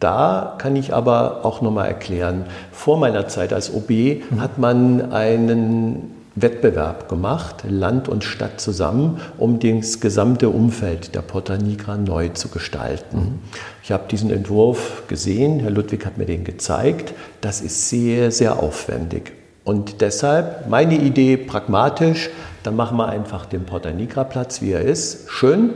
Da 0.00 0.54
kann 0.58 0.76
ich 0.76 0.92
aber 0.92 1.44
auch 1.44 1.60
nochmal 1.60 1.88
erklären, 1.88 2.44
vor 2.72 2.98
meiner 2.98 3.28
Zeit 3.28 3.52
als 3.52 3.72
OB 3.72 3.90
mhm. 3.90 4.40
hat 4.40 4.58
man 4.58 5.12
einen 5.12 6.14
Wettbewerb 6.36 7.08
gemacht, 7.08 7.62
Land 7.68 8.08
und 8.08 8.24
Stadt 8.24 8.60
zusammen, 8.60 9.20
um 9.38 9.60
das 9.60 10.00
gesamte 10.00 10.48
Umfeld 10.48 11.14
der 11.14 11.22
Porta 11.22 11.56
Nigra 11.56 11.96
neu 11.96 12.30
zu 12.30 12.48
gestalten. 12.48 13.18
Mhm. 13.18 13.38
Ich 13.84 13.92
habe 13.92 14.04
diesen 14.10 14.30
Entwurf 14.30 15.04
gesehen, 15.06 15.60
Herr 15.60 15.70
Ludwig 15.70 16.04
hat 16.04 16.18
mir 16.18 16.26
den 16.26 16.42
gezeigt. 16.42 17.14
Das 17.40 17.60
ist 17.60 17.88
sehr, 17.88 18.32
sehr 18.32 18.58
aufwendig. 18.60 19.32
Und 19.62 20.00
deshalb 20.00 20.68
meine 20.68 20.96
Idee 20.96 21.36
pragmatisch, 21.36 22.30
dann 22.64 22.74
machen 22.74 22.96
wir 22.96 23.08
einfach 23.08 23.46
den 23.46 23.64
Porta 23.64 23.92
Nigra 23.92 24.24
Platz, 24.24 24.60
wie 24.60 24.72
er 24.72 24.80
ist. 24.80 25.30
Schön, 25.30 25.70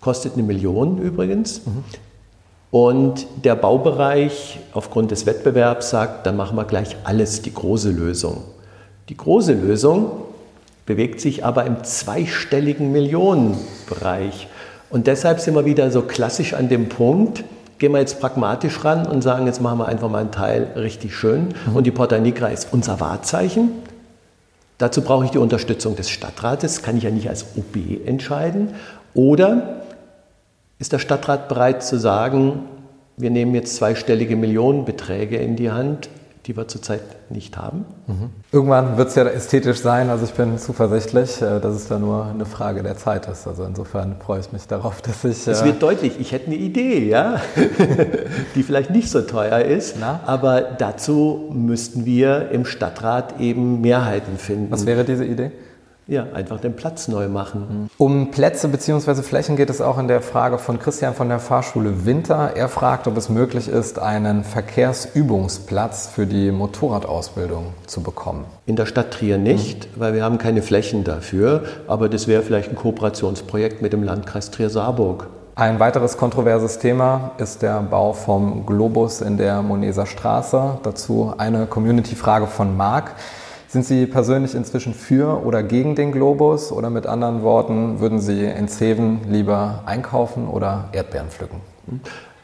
kostet 0.00 0.34
eine 0.34 0.44
Million 0.44 0.98
übrigens. 0.98 1.66
Mhm. 1.66 1.84
Und 2.72 3.26
der 3.44 3.54
Baubereich 3.54 4.58
aufgrund 4.72 5.10
des 5.10 5.26
Wettbewerbs 5.26 5.90
sagt, 5.90 6.26
dann 6.26 6.38
machen 6.38 6.56
wir 6.56 6.64
gleich 6.64 6.96
alles 7.04 7.42
die 7.42 7.52
große 7.52 7.90
Lösung. 7.90 8.44
Die 9.10 9.16
große 9.16 9.52
Lösung 9.52 10.10
bewegt 10.86 11.20
sich 11.20 11.44
aber 11.44 11.66
im 11.66 11.84
zweistelligen 11.84 12.90
Millionenbereich. 12.90 14.48
Und 14.88 15.06
deshalb 15.06 15.40
sind 15.40 15.54
wir 15.54 15.66
wieder 15.66 15.90
so 15.90 16.00
klassisch 16.00 16.54
an 16.54 16.70
dem 16.70 16.88
Punkt, 16.88 17.44
gehen 17.76 17.92
wir 17.92 18.00
jetzt 18.00 18.20
pragmatisch 18.20 18.82
ran 18.82 19.06
und 19.06 19.20
sagen, 19.20 19.46
jetzt 19.46 19.60
machen 19.60 19.78
wir 19.80 19.86
einfach 19.86 20.08
mal 20.08 20.20
einen 20.20 20.30
Teil 20.30 20.68
richtig 20.74 21.14
schön. 21.14 21.48
Mhm. 21.66 21.76
Und 21.76 21.86
die 21.86 21.90
Porta 21.90 22.18
Nigra 22.18 22.48
ist 22.48 22.68
unser 22.72 23.00
Wahrzeichen. 23.00 23.70
Dazu 24.78 25.02
brauche 25.02 25.26
ich 25.26 25.30
die 25.30 25.38
Unterstützung 25.38 25.94
des 25.94 26.08
Stadtrates, 26.08 26.80
kann 26.80 26.96
ich 26.96 27.02
ja 27.02 27.10
nicht 27.10 27.28
als 27.28 27.44
OB 27.54 28.06
entscheiden. 28.06 28.70
Oder 29.12 29.81
ist 30.82 30.92
der 30.92 30.98
Stadtrat 30.98 31.48
bereit 31.48 31.84
zu 31.84 31.96
sagen, 31.96 32.64
wir 33.16 33.30
nehmen 33.30 33.54
jetzt 33.54 33.76
zweistellige 33.76 34.34
Millionenbeträge 34.34 35.36
in 35.36 35.54
die 35.54 35.70
Hand, 35.70 36.08
die 36.46 36.56
wir 36.56 36.66
zurzeit 36.66 37.02
nicht 37.30 37.56
haben. 37.56 37.84
Mhm. 38.08 38.30
Irgendwann 38.50 38.96
wird 38.96 39.10
es 39.10 39.14
ja 39.14 39.24
ästhetisch 39.26 39.78
sein, 39.78 40.10
also 40.10 40.24
ich 40.24 40.32
bin 40.32 40.58
zuversichtlich, 40.58 41.40
äh, 41.40 41.60
dass 41.60 41.76
es 41.76 41.86
da 41.86 42.00
nur 42.00 42.26
eine 42.26 42.46
Frage 42.46 42.82
der 42.82 42.96
Zeit 42.96 43.28
ist. 43.28 43.46
Also 43.46 43.62
insofern 43.62 44.16
freue 44.16 44.40
ich 44.40 44.50
mich 44.50 44.66
darauf, 44.66 45.00
dass 45.02 45.22
ich. 45.22 45.46
Es 45.46 45.64
wird 45.64 45.80
deutlich, 45.80 46.18
ich 46.18 46.32
hätte 46.32 46.46
eine 46.46 46.56
Idee, 46.56 47.08
ja, 47.08 47.40
die 48.56 48.64
vielleicht 48.64 48.90
nicht 48.90 49.08
so 49.08 49.20
teuer 49.20 49.60
ist, 49.60 49.98
Na? 50.00 50.18
aber 50.26 50.62
dazu 50.62 51.48
müssten 51.52 52.06
wir 52.06 52.50
im 52.50 52.64
Stadtrat 52.64 53.38
eben 53.38 53.82
Mehrheiten 53.82 54.36
finden. 54.36 54.72
Was 54.72 54.84
wäre 54.84 55.04
diese 55.04 55.24
Idee? 55.24 55.52
Ja, 56.08 56.26
einfach 56.34 56.60
den 56.60 56.74
Platz 56.74 57.06
neu 57.06 57.28
machen. 57.28 57.88
Um 57.96 58.32
Plätze 58.32 58.66
bzw. 58.68 59.22
Flächen 59.22 59.56
geht 59.56 59.70
es 59.70 59.80
auch 59.80 59.98
in 59.98 60.08
der 60.08 60.20
Frage 60.20 60.58
von 60.58 60.80
Christian 60.80 61.14
von 61.14 61.28
der 61.28 61.38
Fahrschule 61.38 62.04
Winter. 62.04 62.52
Er 62.56 62.68
fragt, 62.68 63.06
ob 63.06 63.16
es 63.16 63.28
möglich 63.28 63.68
ist, 63.68 64.00
einen 64.00 64.42
Verkehrsübungsplatz 64.42 66.08
für 66.08 66.26
die 66.26 66.50
Motorradausbildung 66.50 67.74
zu 67.86 68.02
bekommen. 68.02 68.46
In 68.66 68.74
der 68.74 68.86
Stadt 68.86 69.12
Trier 69.12 69.38
nicht, 69.38 69.96
mhm. 69.96 70.00
weil 70.00 70.14
wir 70.14 70.24
haben 70.24 70.38
keine 70.38 70.62
Flächen 70.62 71.04
dafür. 71.04 71.62
Aber 71.86 72.08
das 72.08 72.26
wäre 72.26 72.42
vielleicht 72.42 72.70
ein 72.70 72.76
Kooperationsprojekt 72.76 73.80
mit 73.80 73.92
dem 73.92 74.02
Landkreis 74.02 74.50
Trier-Saarburg. 74.50 75.28
Ein 75.54 75.78
weiteres 75.78 76.16
kontroverses 76.16 76.78
Thema 76.78 77.32
ist 77.38 77.62
der 77.62 77.80
Bau 77.82 78.14
vom 78.14 78.66
Globus 78.66 79.20
in 79.20 79.36
der 79.36 79.62
Moneser 79.62 80.06
Straße. 80.06 80.78
Dazu 80.82 81.34
eine 81.36 81.66
Community-Frage 81.66 82.46
von 82.46 82.76
Marc. 82.76 83.14
Sind 83.72 83.86
Sie 83.86 84.04
persönlich 84.04 84.54
inzwischen 84.54 84.92
für 84.92 85.46
oder 85.46 85.62
gegen 85.62 85.94
den 85.94 86.12
Globus? 86.12 86.72
Oder 86.72 86.90
mit 86.90 87.06
anderen 87.06 87.42
Worten, 87.42 88.00
würden 88.00 88.20
Sie 88.20 88.44
in 88.44 88.68
Zeven 88.68 89.20
lieber 89.30 89.82
einkaufen 89.86 90.46
oder 90.46 90.90
Erdbeeren 90.92 91.28
pflücken? 91.30 91.56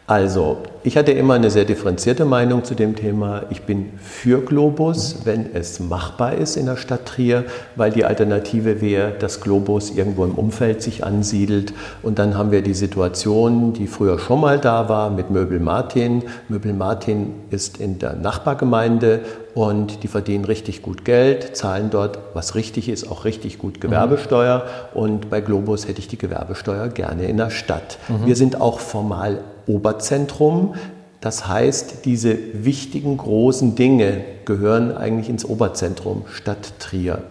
Also, 0.08 0.56
ich 0.84 0.96
hatte 0.96 1.12
immer 1.12 1.34
eine 1.34 1.50
sehr 1.50 1.66
differenzierte 1.66 2.24
Meinung 2.24 2.64
zu 2.64 2.74
dem 2.74 2.96
Thema. 2.96 3.42
Ich 3.50 3.64
bin 3.64 3.90
für 4.00 4.40
Globus, 4.40 5.18
wenn 5.24 5.54
es 5.54 5.80
machbar 5.80 6.32
ist 6.32 6.56
in 6.56 6.64
der 6.64 6.78
Stadt 6.78 7.04
Trier, 7.04 7.44
weil 7.76 7.90
die 7.90 8.06
Alternative 8.06 8.80
wäre, 8.80 9.12
dass 9.18 9.42
Globus 9.42 9.90
irgendwo 9.90 10.24
im 10.24 10.30
Umfeld 10.30 10.80
sich 10.80 11.04
ansiedelt. 11.04 11.74
Und 12.02 12.18
dann 12.18 12.38
haben 12.38 12.52
wir 12.52 12.62
die 12.62 12.72
Situation, 12.72 13.74
die 13.74 13.86
früher 13.86 14.18
schon 14.18 14.40
mal 14.40 14.58
da 14.58 14.88
war 14.88 15.10
mit 15.10 15.30
Möbel 15.30 15.60
Martin. 15.60 16.22
Möbel 16.48 16.72
Martin 16.72 17.34
ist 17.50 17.76
in 17.76 17.98
der 17.98 18.14
Nachbargemeinde 18.14 19.20
und 19.54 20.02
die 20.04 20.08
verdienen 20.08 20.46
richtig 20.46 20.80
gut 20.80 21.04
Geld, 21.04 21.54
zahlen 21.54 21.90
dort, 21.90 22.18
was 22.32 22.54
richtig 22.54 22.88
ist, 22.88 23.10
auch 23.12 23.26
richtig 23.26 23.58
gut 23.58 23.82
Gewerbesteuer. 23.82 24.64
Mhm. 24.94 25.00
Und 25.02 25.28
bei 25.28 25.42
Globus 25.42 25.86
hätte 25.86 25.98
ich 25.98 26.08
die 26.08 26.16
Gewerbesteuer 26.16 26.88
gerne 26.88 27.26
in 27.26 27.36
der 27.36 27.50
Stadt. 27.50 27.98
Mhm. 28.08 28.24
Wir 28.24 28.36
sind 28.36 28.58
auch 28.58 28.80
formal 28.80 29.40
Oberzentrum. 29.68 30.74
Das 31.20 31.46
heißt, 31.46 32.04
diese 32.04 32.36
wichtigen 32.52 33.16
großen 33.16 33.74
Dinge 33.74 34.24
gehören 34.44 34.96
eigentlich 34.96 35.28
ins 35.28 35.44
Oberzentrum 35.44 36.24
Stadt 36.32 36.78
Trier. 36.78 37.22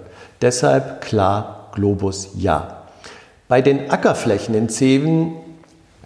Deshalb 0.42 1.02
klar 1.02 1.72
Globus 1.74 2.30
ja. 2.38 2.84
Bei 3.48 3.62
den 3.62 3.90
Ackerflächen 3.90 4.56
in 4.56 4.70
Zeven, 4.70 5.34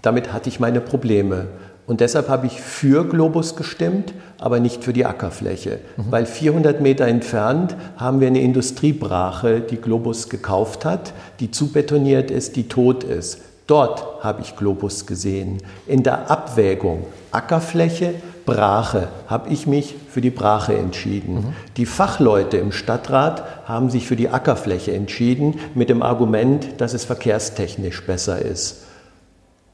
damit 0.01 0.31
hatte 0.31 0.49
ich 0.49 0.59
meine 0.59 0.79
Probleme. 0.79 1.47
Und 1.87 1.99
deshalb 1.99 2.29
habe 2.29 2.47
ich 2.47 2.61
für 2.61 3.03
Globus 3.05 3.55
gestimmt, 3.55 4.13
aber 4.37 4.59
nicht 4.59 4.83
für 4.83 4.93
die 4.93 5.05
Ackerfläche. 5.05 5.79
Mhm. 5.97 6.03
Weil 6.09 6.25
400 6.25 6.79
Meter 6.79 7.05
entfernt 7.07 7.75
haben 7.97 8.21
wir 8.21 8.27
eine 8.27 8.41
Industriebrache, 8.41 9.59
die 9.59 9.77
Globus 9.77 10.29
gekauft 10.29 10.85
hat, 10.85 11.13
die 11.39 11.51
zubetoniert 11.51 12.31
ist, 12.31 12.55
die 12.55 12.67
tot 12.67 13.03
ist. 13.03 13.39
Dort 13.67 14.23
habe 14.23 14.41
ich 14.41 14.55
Globus 14.55 15.05
gesehen. 15.05 15.59
In 15.87 16.03
der 16.03 16.29
Abwägung 16.29 17.05
Ackerfläche, 17.31 18.15
Brache 18.45 19.07
habe 19.27 19.49
ich 19.49 19.67
mich 19.67 19.95
für 20.09 20.21
die 20.21 20.29
Brache 20.29 20.75
entschieden. 20.75 21.35
Mhm. 21.35 21.53
Die 21.77 21.85
Fachleute 21.85 22.57
im 22.57 22.71
Stadtrat 22.71 23.43
haben 23.65 23.89
sich 23.89 24.07
für 24.07 24.15
die 24.15 24.29
Ackerfläche 24.29 24.93
entschieden 24.93 25.59
mit 25.75 25.89
dem 25.89 26.01
Argument, 26.01 26.81
dass 26.81 26.93
es 26.93 27.05
verkehrstechnisch 27.05 28.05
besser 28.05 28.41
ist. 28.41 28.83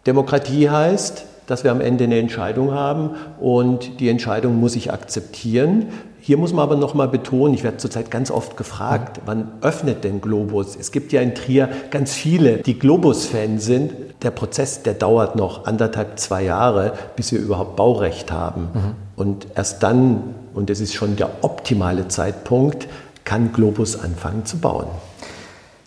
Demokratie 0.05 0.69
heißt, 0.69 1.25
dass 1.47 1.63
wir 1.63 1.71
am 1.71 1.81
Ende 1.81 2.03
eine 2.03 2.19
Entscheidung 2.19 2.73
haben 2.73 3.11
und 3.39 3.99
die 3.99 4.09
Entscheidung 4.09 4.59
muss 4.59 4.75
ich 4.75 4.91
akzeptieren. 4.91 5.87
Hier 6.27 6.35
muss 6.35 6.51
man 6.51 6.63
aber 6.63 6.75
nochmal 6.75 7.07
betonen, 7.07 7.53
ich 7.53 7.63
werde 7.63 7.77
zurzeit 7.77 8.11
ganz 8.11 8.31
oft 8.31 8.57
gefragt, 8.57 9.21
wann 9.25 9.49
öffnet 9.61 10.03
denn 10.03 10.19
Globus? 10.19 10.75
Es 10.75 10.91
gibt 10.91 11.13
ja 11.13 11.21
in 11.21 11.35
Trier 11.35 11.69
ganz 11.89 12.11
viele, 12.15 12.57
die 12.57 12.77
Globus-Fans 12.77 13.63
sind. 13.63 13.93
Der 14.23 14.31
Prozess, 14.31 14.83
der 14.83 14.93
dauert 14.93 15.37
noch 15.37 15.65
anderthalb, 15.65 16.19
zwei 16.19 16.43
Jahre, 16.43 16.91
bis 17.15 17.31
wir 17.31 17.39
überhaupt 17.39 17.77
Baurecht 17.77 18.29
haben. 18.29 18.63
Mhm. 18.73 18.95
Und 19.15 19.47
erst 19.55 19.83
dann, 19.83 20.35
und 20.53 20.69
das 20.69 20.81
ist 20.81 20.93
schon 20.93 21.15
der 21.15 21.29
optimale 21.43 22.09
Zeitpunkt, 22.09 22.89
kann 23.23 23.53
Globus 23.53 23.97
anfangen 23.97 24.43
zu 24.43 24.57
bauen. 24.57 24.87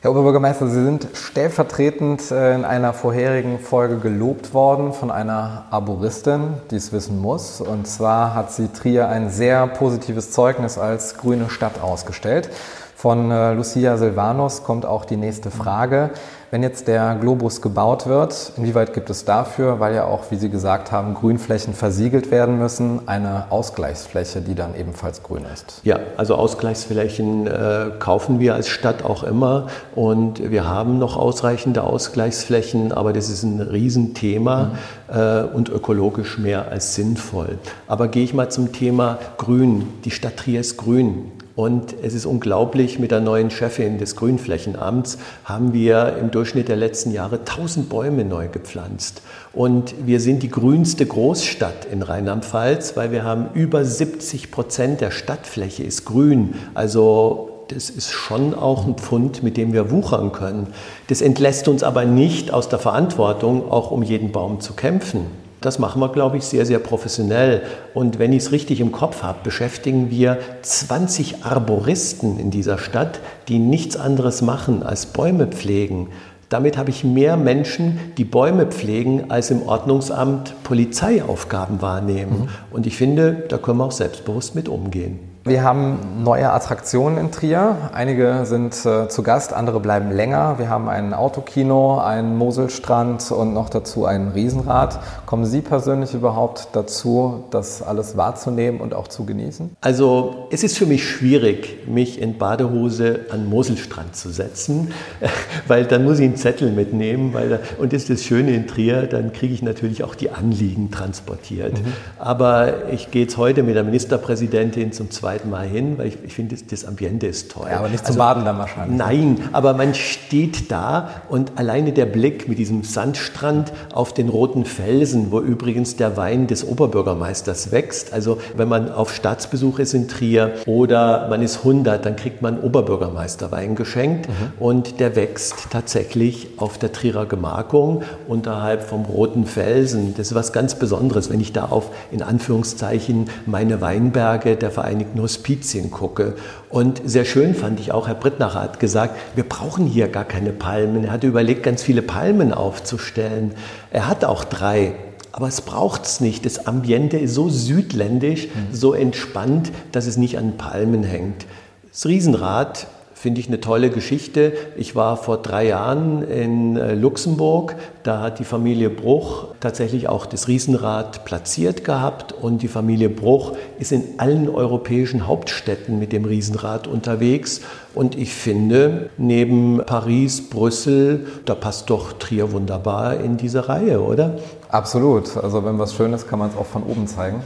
Herr 0.03 0.13
Oberbürgermeister, 0.13 0.67
Sie 0.67 0.83
sind 0.83 1.09
stellvertretend 1.13 2.31
äh, 2.31 2.55
in 2.55 2.65
einer 2.65 2.95
vorherigen 2.95 3.59
Folge 3.59 3.99
gelobt 3.99 4.55
worden 4.55 4.95
von 4.95 5.11
einer 5.11 5.67
Arboristin, 5.71 6.55
die 6.71 6.77
es 6.77 6.91
wissen 6.91 7.21
muss. 7.21 7.61
Und 7.61 7.87
zwar 7.87 8.35
hat 8.35 8.51
sie 8.51 8.69
Trier 8.69 9.11
ein 9.11 9.29
sehr 9.29 9.67
positives 9.67 10.31
Zeugnis 10.31 10.79
als 10.79 11.19
grüne 11.19 11.51
Stadt 11.51 11.83
ausgestellt. 11.83 12.49
Von 12.97 13.31
äh, 13.31 13.53
Lucia 13.53 13.99
Silvanus 13.99 14.65
kommt 14.65 14.87
auch 14.87 15.05
die 15.05 15.19
nächste 15.19 15.51
Frage. 15.51 16.09
Wenn 16.53 16.65
jetzt 16.65 16.89
der 16.89 17.15
Globus 17.15 17.63
gebaut 17.63 18.09
wird, 18.09 18.55
inwieweit 18.57 18.93
gibt 18.93 19.09
es 19.09 19.25
dafür, 19.25 19.79
weil 19.79 19.95
ja 19.95 20.07
auch, 20.07 20.33
wie 20.33 20.37
Sie 20.37 20.51
gesagt 20.51 20.91
haben, 20.91 21.15
Grünflächen 21.15 21.75
versiegelt 21.75 22.33
werden 22.33 22.59
müssen, 22.59 23.07
eine 23.07 23.45
Ausgleichsfläche, 23.51 24.41
die 24.41 24.57
dann 24.57 24.75
ebenfalls 24.75 25.23
grün 25.23 25.45
ist? 25.45 25.81
Ja, 25.85 26.01
also 26.17 26.35
Ausgleichsflächen 26.35 27.47
äh, 27.47 27.91
kaufen 28.01 28.41
wir 28.41 28.55
als 28.55 28.67
Stadt 28.67 29.05
auch 29.05 29.23
immer 29.23 29.69
und 29.95 30.51
wir 30.51 30.69
haben 30.69 30.99
noch 30.99 31.17
ausreichende 31.17 31.85
Ausgleichsflächen, 31.85 32.91
aber 32.91 33.13
das 33.13 33.31
ist 33.31 33.45
ein 33.45 33.61
Riesenthema 33.61 34.73
mhm. 35.09 35.17
äh, 35.17 35.43
und 35.55 35.69
ökologisch 35.69 36.37
mehr 36.37 36.69
als 36.69 36.97
sinnvoll. 36.97 37.59
Aber 37.87 38.09
gehe 38.09 38.25
ich 38.25 38.35
mal 38.35 38.49
zum 38.49 38.73
Thema 38.73 39.19
Grün. 39.39 39.87
Die 40.05 40.11
Stadt 40.11 40.39
Trier 40.39 40.59
ist 40.63 40.79
grün. 40.79 41.31
Und 41.61 41.94
es 42.03 42.14
ist 42.14 42.25
unglaublich, 42.25 42.99
mit 42.99 43.11
der 43.11 43.20
neuen 43.20 43.51
Chefin 43.51 43.99
des 43.99 44.16
Grünflächenamts 44.16 45.18
haben 45.44 45.75
wir 45.75 46.16
im 46.18 46.31
Durchschnitt 46.31 46.68
der 46.68 46.77
letzten 46.77 47.12
Jahre 47.12 47.40
1000 47.40 47.90
Bäume 47.90 48.25
neu 48.25 48.49
gepflanzt. 48.49 49.20
Und 49.53 49.94
wir 50.07 50.20
sind 50.20 50.42
die 50.42 50.49
grünste 50.49 51.05
Großstadt 51.05 51.85
in 51.92 52.01
Rheinland-Pfalz, 52.01 52.96
weil 52.96 53.12
wir 53.12 53.25
haben 53.25 53.49
über 53.53 53.85
70 53.85 54.51
Prozent 54.51 55.03
der 55.03 55.11
Stadtfläche 55.11 55.83
ist 55.83 56.07
grün. 56.07 56.55
Also 56.73 57.66
das 57.68 57.90
ist 57.90 58.11
schon 58.11 58.55
auch 58.55 58.87
ein 58.87 58.94
Pfund, 58.94 59.42
mit 59.42 59.59
dem 59.59 59.75
wir 59.75 59.90
wuchern 59.90 60.33
können. 60.33 60.68
Das 61.09 61.20
entlässt 61.20 61.68
uns 61.68 61.83
aber 61.83 62.07
nicht 62.07 62.55
aus 62.55 62.70
der 62.70 62.79
Verantwortung, 62.79 63.70
auch 63.70 63.90
um 63.90 64.03
jeden 64.03 64.33
Baum 64.33 64.62
zu 64.62 64.73
kämpfen. 64.73 65.27
Das 65.61 65.79
machen 65.79 66.01
wir, 66.01 66.09
glaube 66.09 66.38
ich, 66.38 66.44
sehr, 66.44 66.64
sehr 66.64 66.79
professionell. 66.79 67.62
Und 67.92 68.18
wenn 68.18 68.33
ich 68.33 68.44
es 68.44 68.53
richtig 68.53 68.81
im 68.81 68.92
Kopf 68.92 69.23
habe, 69.23 69.40
beschäftigen 69.44 70.11
wir 70.11 70.38
20 70.62 71.44
Arboristen 71.44 72.38
in 72.38 72.51
dieser 72.51 72.79
Stadt, 72.79 73.20
die 73.49 73.59
nichts 73.59 73.96
anderes 73.96 74.40
machen 74.40 74.83
als 74.83 75.07
Bäume 75.07 75.46
pflegen. 75.46 76.09
Damit 76.49 76.77
habe 76.77 76.90
ich 76.90 77.05
mehr 77.05 77.37
Menschen, 77.37 78.01
die 78.18 78.25
Bäume 78.25 78.66
pflegen, 78.66 79.31
als 79.31 79.51
im 79.51 79.62
Ordnungsamt 79.62 80.55
Polizeiaufgaben 80.64 81.81
wahrnehmen. 81.81 82.40
Mhm. 82.40 82.49
Und 82.73 82.87
ich 82.87 82.96
finde, 82.96 83.44
da 83.49 83.57
können 83.57 83.79
wir 83.79 83.85
auch 83.85 83.92
selbstbewusst 83.92 84.57
mit 84.57 84.68
umgehen. 84.68 85.30
Wir 85.44 85.64
haben 85.64 86.22
neue 86.22 86.53
Attraktionen 86.53 87.16
in 87.16 87.31
Trier. 87.33 87.74
Einige 87.94 88.44
sind 88.44 88.74
äh, 88.85 89.09
zu 89.09 89.22
Gast, 89.22 89.55
andere 89.55 89.81
bleiben 89.81 90.11
länger. 90.11 90.59
Wir 90.59 90.68
haben 90.68 90.90
ein 90.90 91.14
Autokino, 91.14 91.98
einen 91.98 92.37
Moselstrand 92.37 93.33
und 93.33 93.55
noch 93.55 93.70
dazu 93.70 94.05
ein 94.05 94.33
Riesenrad. 94.35 95.00
Kommen 95.24 95.46
Sie 95.46 95.62
persönlich 95.62 96.12
überhaupt 96.12 96.68
dazu, 96.74 97.44
das 97.50 97.81
alles 97.81 98.18
wahrzunehmen 98.18 98.83
und 98.83 98.92
auch 98.92 99.09
zu 99.09 99.24
genießen? 99.24 99.70
Also 99.81 100.46
es 100.50 100.62
ist 100.62 100.76
für 100.76 100.85
mich 100.85 101.09
schwierig, 101.09 101.88
mich 101.88 102.20
in 102.20 102.37
Badehose 102.37 103.20
an 103.31 103.48
Moselstrand 103.48 104.14
zu 104.14 104.29
setzen, 104.29 104.92
weil 105.66 105.87
dann 105.87 106.05
muss 106.05 106.18
ich 106.18 106.26
einen 106.26 106.37
Zettel 106.37 106.70
mitnehmen. 106.70 107.33
Weil, 107.33 107.61
und 107.79 107.94
das 107.94 108.03
ist 108.03 108.11
das 108.11 108.24
Schöne 108.24 108.55
in 108.55 108.66
Trier, 108.66 109.07
dann 109.07 109.33
kriege 109.33 109.55
ich 109.55 109.62
natürlich 109.62 110.05
auch 110.05 110.14
die 110.14 110.29
Anliegen 110.29 110.90
transportiert. 110.90 111.79
Mhm. 111.79 111.92
Aber 112.18 112.90
ich 112.90 113.11
gehe 113.11 113.22
jetzt 113.22 113.38
heute 113.38 113.62
mit 113.62 113.74
der 113.74 113.85
Ministerpräsidentin 113.85 114.92
zum 114.92 115.11
zweiten 115.11 115.30
zweiten 115.31 115.51
Mal 115.51 115.66
hin, 115.66 115.97
weil 115.97 116.09
ich, 116.09 116.19
ich 116.25 116.35
finde, 116.35 116.57
das, 116.57 116.66
das 116.66 116.85
Ambiente 116.85 117.29
ist 117.29 117.53
toll. 117.53 117.69
Ja, 117.71 117.79
aber 117.79 117.88
nicht 117.88 118.01
also, 118.01 118.14
zum 118.14 118.19
Baden 118.19 118.45
dann 118.45 118.59
wahrscheinlich. 118.59 118.99
Nein, 118.99 119.38
aber 119.53 119.75
man 119.75 119.95
steht 119.95 120.73
da 120.73 121.23
und 121.29 121.53
alleine 121.57 121.93
der 121.93 122.07
Blick 122.07 122.49
mit 122.49 122.59
diesem 122.59 122.83
Sandstrand 122.83 123.73
auf 123.95 124.12
den 124.12 124.29
roten 124.29 124.64
Felsen, 124.64 125.31
wo 125.31 125.38
übrigens 125.38 125.95
der 125.95 126.16
Wein 126.16 126.49
des 126.49 126.66
Oberbürgermeisters 126.66 127.71
wächst. 127.71 128.12
Also 128.12 128.38
wenn 128.57 128.69
man 128.69 128.90
auf 128.90 129.14
Staatsbesuch 129.14 129.79
ist 129.79 129.95
in 129.95 130.09
Trier 130.09 130.55
oder 130.66 131.29
man 131.29 131.43
ist 131.43 131.59
100, 131.59 132.05
dann 132.05 132.16
kriegt 132.16 132.43
man 132.43 132.59
Oberbürgermeisterwein 132.59 133.77
geschenkt 133.77 134.29
mhm. 134.29 134.35
und 134.59 134.99
der 134.99 135.14
wächst 135.14 135.69
tatsächlich 135.71 136.49
auf 136.57 136.77
der 136.79 136.90
Trierer 136.90 137.27
Gemarkung 137.27 138.03
unterhalb 138.27 138.83
vom 138.83 139.05
roten 139.05 139.47
Felsen. 139.47 140.14
Das 140.16 140.29
ist 140.29 140.35
was 140.35 140.53
ganz 140.53 140.75
Besonderes, 140.75 141.31
wenn 141.31 141.40
ich 141.40 141.53
da 141.53 141.66
auf 141.66 141.90
in 142.11 142.23
Anführungszeichen 142.23 143.31
meine 143.47 143.81
Weinberge 143.81 144.57
der 144.57 144.73
Vereinigten 144.73 145.20
Hospizien 145.23 145.91
gucke. 145.91 146.35
Und 146.69 147.03
sehr 147.05 147.25
schön 147.25 147.55
fand 147.55 147.81
ich 147.81 147.93
auch, 147.93 148.09
Herr 148.09 148.15
Brittnacher 148.15 148.61
hat 148.61 148.81
gesagt, 148.81 149.17
wir 149.35 149.45
brauchen 149.45 149.87
hier 149.87 150.09
gar 150.09 150.25
keine 150.25 150.53
Palmen. 150.53 151.05
Er 151.05 151.13
hatte 151.13 151.27
überlegt, 151.27 151.63
ganz 151.63 151.83
viele 151.83 152.03
Palmen 152.03 152.53
aufzustellen. 152.53 153.53
Er 153.91 154.09
hat 154.09 154.25
auch 154.25 154.45
drei. 154.45 154.95
Aber 155.33 155.49
es 155.49 155.61
braucht 155.61 156.05
es 156.05 156.21
nicht. 156.21 156.45
Das 156.45 156.67
Ambiente 156.67 157.17
ist 157.17 157.35
so 157.35 157.49
südländisch, 157.49 158.47
mhm. 158.47 158.75
so 158.75 158.95
entspannt, 158.95 159.71
dass 159.93 160.07
es 160.07 160.17
nicht 160.17 160.39
an 160.39 160.57
Palmen 160.57 161.05
hängt. 161.05 161.47
Das 161.91 162.07
Riesenrad 162.07 162.87
finde 163.21 163.39
ich 163.41 163.49
eine 163.49 163.61
tolle 163.61 163.91
Geschichte. 163.91 164.55
Ich 164.79 164.97
war 164.97 165.19
vor 165.19 165.37
drei 165.37 165.67
Jahren 165.67 166.23
in 166.23 166.79
äh, 166.79 166.95
Luxemburg. 166.95 167.77
Da 168.03 168.23
hat 168.23 168.39
die 168.39 168.45
Familie 168.45 168.89
Bruch 168.89 169.49
tatsächlich 169.61 170.09
auch 170.09 170.25
das 170.25 170.49
Riesenrad 170.49 171.27
platziert 171.27 171.85
gehabt 171.85 172.33
und 172.33 172.63
die 172.63 172.69
Familie 172.69 173.11
Bruch 173.11 173.53
ist 173.79 173.93
in 173.93 174.05
allen 174.17 174.49
europäischen 174.49 175.27
Hauptstädten 175.27 175.99
mit 175.99 176.15
dem 176.15 176.25
Riesenrad 176.25 176.87
unterwegs. 176.87 177.61
Und 177.95 178.17
ich 178.17 178.33
finde, 178.33 179.11
neben 179.19 179.83
Paris, 179.85 180.49
Brüssel, 180.49 181.27
da 181.45 181.55
passt 181.55 181.91
doch 181.91 182.15
Trier 182.15 182.53
wunderbar 182.53 183.21
in 183.21 183.37
diese 183.37 183.69
Reihe, 183.69 184.01
oder? 184.01 184.39
Absolut. 184.71 185.37
Also 185.37 185.63
wenn 185.63 185.79
was 185.79 185.93
Schönes, 185.93 186.27
kann 186.27 186.39
man 186.39 186.49
es 186.49 186.57
auch 186.57 186.65
von 186.67 186.85
oben 186.85 187.07
zeigen. 187.07 187.43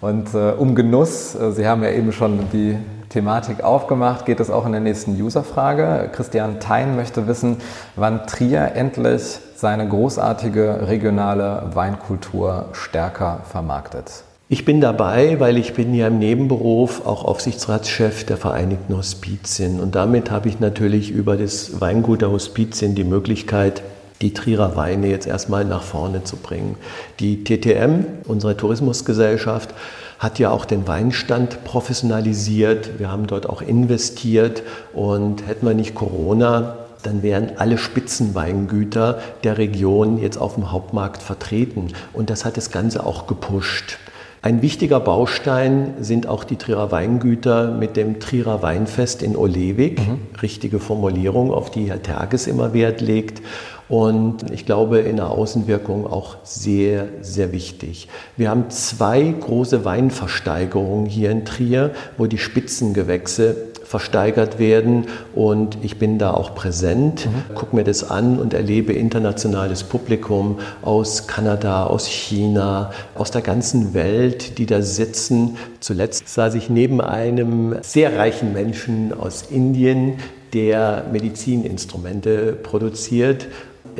Und 0.00 0.32
äh, 0.32 0.52
um 0.56 0.74
Genuss, 0.74 1.34
äh, 1.34 1.52
Sie 1.52 1.66
haben 1.66 1.82
ja 1.82 1.90
eben 1.90 2.10
schon 2.10 2.38
die 2.54 2.78
Thematik 3.10 3.64
aufgemacht, 3.64 4.24
geht 4.24 4.38
es 4.38 4.50
auch 4.50 4.64
in 4.64 4.72
der 4.72 4.80
nächsten 4.80 5.20
Userfrage. 5.20 6.08
Christian 6.12 6.60
Thein 6.60 6.94
möchte 6.94 7.26
wissen, 7.26 7.56
wann 7.96 8.26
Trier 8.28 8.72
endlich 8.76 9.40
seine 9.56 9.86
großartige 9.86 10.86
regionale 10.86 11.70
Weinkultur 11.74 12.66
stärker 12.72 13.40
vermarktet. 13.50 14.22
Ich 14.48 14.64
bin 14.64 14.80
dabei, 14.80 15.38
weil 15.40 15.58
ich 15.58 15.74
bin 15.74 15.92
ja 15.92 16.06
im 16.06 16.20
Nebenberuf 16.20 17.04
auch 17.04 17.24
Aufsichtsratschef 17.24 18.24
der 18.24 18.36
Vereinigten 18.36 18.96
Hospizien 18.96 19.80
und 19.80 19.96
damit 19.96 20.30
habe 20.30 20.48
ich 20.48 20.60
natürlich 20.60 21.10
über 21.10 21.36
das 21.36 21.80
Weingut 21.80 22.22
der 22.22 22.30
Hospizien 22.30 22.94
die 22.94 23.04
Möglichkeit, 23.04 23.82
die 24.22 24.34
Trierer 24.34 24.76
Weine 24.76 25.08
jetzt 25.08 25.26
erstmal 25.26 25.64
nach 25.64 25.82
vorne 25.82 26.24
zu 26.24 26.36
bringen. 26.36 26.76
Die 27.20 27.42
TTM, 27.42 28.04
unsere 28.26 28.56
Tourismusgesellschaft, 28.56 29.74
hat 30.20 30.38
ja 30.38 30.50
auch 30.50 30.66
den 30.66 30.86
Weinstand 30.86 31.64
professionalisiert. 31.64 32.98
Wir 32.98 33.10
haben 33.10 33.26
dort 33.26 33.48
auch 33.48 33.62
investiert 33.62 34.62
und 34.92 35.48
hätten 35.48 35.66
wir 35.66 35.74
nicht 35.74 35.94
Corona, 35.94 36.76
dann 37.02 37.22
wären 37.22 37.52
alle 37.56 37.78
Spitzenweingüter 37.78 39.18
der 39.42 39.56
Region 39.56 40.18
jetzt 40.18 40.36
auf 40.36 40.54
dem 40.54 40.70
Hauptmarkt 40.70 41.22
vertreten. 41.22 41.88
Und 42.12 42.28
das 42.28 42.44
hat 42.44 42.58
das 42.58 42.70
Ganze 42.70 43.06
auch 43.06 43.26
gepusht. 43.26 43.96
Ein 44.42 44.60
wichtiger 44.60 45.00
Baustein 45.00 45.94
sind 46.00 46.26
auch 46.26 46.44
die 46.44 46.56
Trierer 46.56 46.92
Weingüter 46.92 47.70
mit 47.70 47.96
dem 47.96 48.20
Trierer 48.20 48.62
Weinfest 48.62 49.22
in 49.22 49.36
Olewig. 49.36 50.00
Mhm. 50.00 50.18
Richtige 50.42 50.80
Formulierung, 50.80 51.50
auf 51.50 51.70
die 51.70 51.88
Herr 51.88 52.02
Terges 52.02 52.46
immer 52.46 52.74
Wert 52.74 53.00
legt 53.00 53.40
und 53.90 54.52
ich 54.52 54.64
glaube 54.64 55.00
in 55.00 55.16
der 55.16 55.30
Außenwirkung 55.30 56.06
auch 56.06 56.36
sehr, 56.44 57.08
sehr 57.22 57.52
wichtig. 57.52 58.08
Wir 58.36 58.48
haben 58.48 58.70
zwei 58.70 59.22
große 59.22 59.84
Weinversteigerungen 59.84 61.06
hier 61.06 61.32
in 61.32 61.44
Trier, 61.44 61.90
wo 62.16 62.26
die 62.26 62.38
Spitzengewächse 62.38 63.56
versteigert 63.82 64.60
werden 64.60 65.06
und 65.34 65.78
ich 65.82 65.98
bin 65.98 66.18
da 66.18 66.32
auch 66.32 66.54
präsent, 66.54 67.26
mhm. 67.26 67.54
gucke 67.56 67.74
mir 67.74 67.82
das 67.82 68.08
an 68.08 68.38
und 68.38 68.54
erlebe 68.54 68.92
internationales 68.92 69.82
Publikum 69.82 70.60
aus 70.82 71.26
Kanada, 71.26 71.86
aus 71.86 72.06
China, 72.06 72.92
aus 73.16 73.32
der 73.32 73.42
ganzen 73.42 73.92
Welt, 73.92 74.58
die 74.58 74.66
da 74.66 74.82
sitzen. 74.82 75.56
Zuletzt 75.80 76.28
saß 76.28 76.54
ich 76.54 76.70
neben 76.70 77.00
einem 77.00 77.78
sehr 77.82 78.16
reichen 78.16 78.52
Menschen 78.52 79.12
aus 79.12 79.42
Indien, 79.50 80.18
der 80.52 81.06
Medizininstrumente 81.12 82.52
produziert 82.52 83.48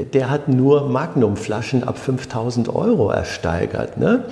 der 0.05 0.31
hat 0.31 0.49
nur 0.49 0.89
Magnumflaschen 0.89 1.85
ab 1.85 1.99
5000 1.99 2.75
Euro 2.75 3.11
ersteigert. 3.11 3.97
Ne? 3.99 4.25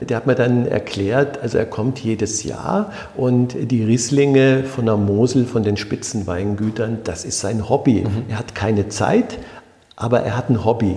Der 0.00 0.16
hat 0.16 0.26
mir 0.26 0.34
dann 0.34 0.66
erklärt, 0.66 1.40
also 1.42 1.58
er 1.58 1.66
kommt 1.66 1.98
jedes 1.98 2.44
Jahr 2.44 2.92
und 3.16 3.54
die 3.70 3.84
Rieslinge 3.84 4.64
von 4.64 4.86
der 4.86 4.96
Mosel, 4.96 5.44
von 5.44 5.62
den 5.62 5.76
Spitzenweingütern, 5.76 6.98
das 7.04 7.24
ist 7.24 7.40
sein 7.40 7.68
Hobby. 7.68 8.02
Mhm. 8.02 8.24
Er 8.28 8.38
hat 8.38 8.54
keine 8.54 8.88
Zeit, 8.88 9.38
aber 9.96 10.20
er 10.20 10.36
hat 10.36 10.50
ein 10.50 10.64
Hobby. 10.64 10.96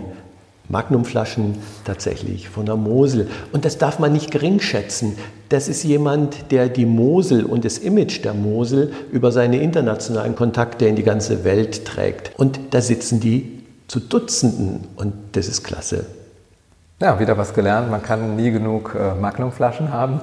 Magnumflaschen 0.69 1.55
tatsächlich 1.83 2.47
von 2.47 2.65
der 2.65 2.77
Mosel. 2.77 3.27
Und 3.51 3.65
das 3.65 3.77
darf 3.77 3.99
man 3.99 4.13
nicht 4.13 4.31
gering 4.31 4.59
schätzen. 4.61 5.17
Das 5.49 5.67
ist 5.67 5.83
jemand, 5.83 6.51
der 6.51 6.69
die 6.69 6.85
Mosel 6.85 7.43
und 7.43 7.65
das 7.65 7.77
Image 7.77 8.23
der 8.23 8.33
Mosel 8.33 8.93
über 9.11 9.31
seine 9.31 9.61
internationalen 9.61 10.35
Kontakte 10.35 10.85
in 10.85 10.95
die 10.95 11.03
ganze 11.03 11.43
Welt 11.43 11.85
trägt. 11.85 12.31
Und 12.37 12.59
da 12.71 12.81
sitzen 12.81 13.19
die 13.19 13.52
zu 13.93 13.99
Dutzenden 13.99 14.87
und 14.95 15.13
das 15.33 15.47
ist 15.47 15.63
klasse. 15.63 16.05
Ja, 16.99 17.19
wieder 17.19 17.37
was 17.37 17.53
gelernt. 17.53 17.91
Man 17.91 18.01
kann 18.01 18.35
nie 18.35 18.49
genug 18.49 18.95
äh, 18.95 19.13
Magnumflaschen 19.13 19.93
haben. 19.93 20.19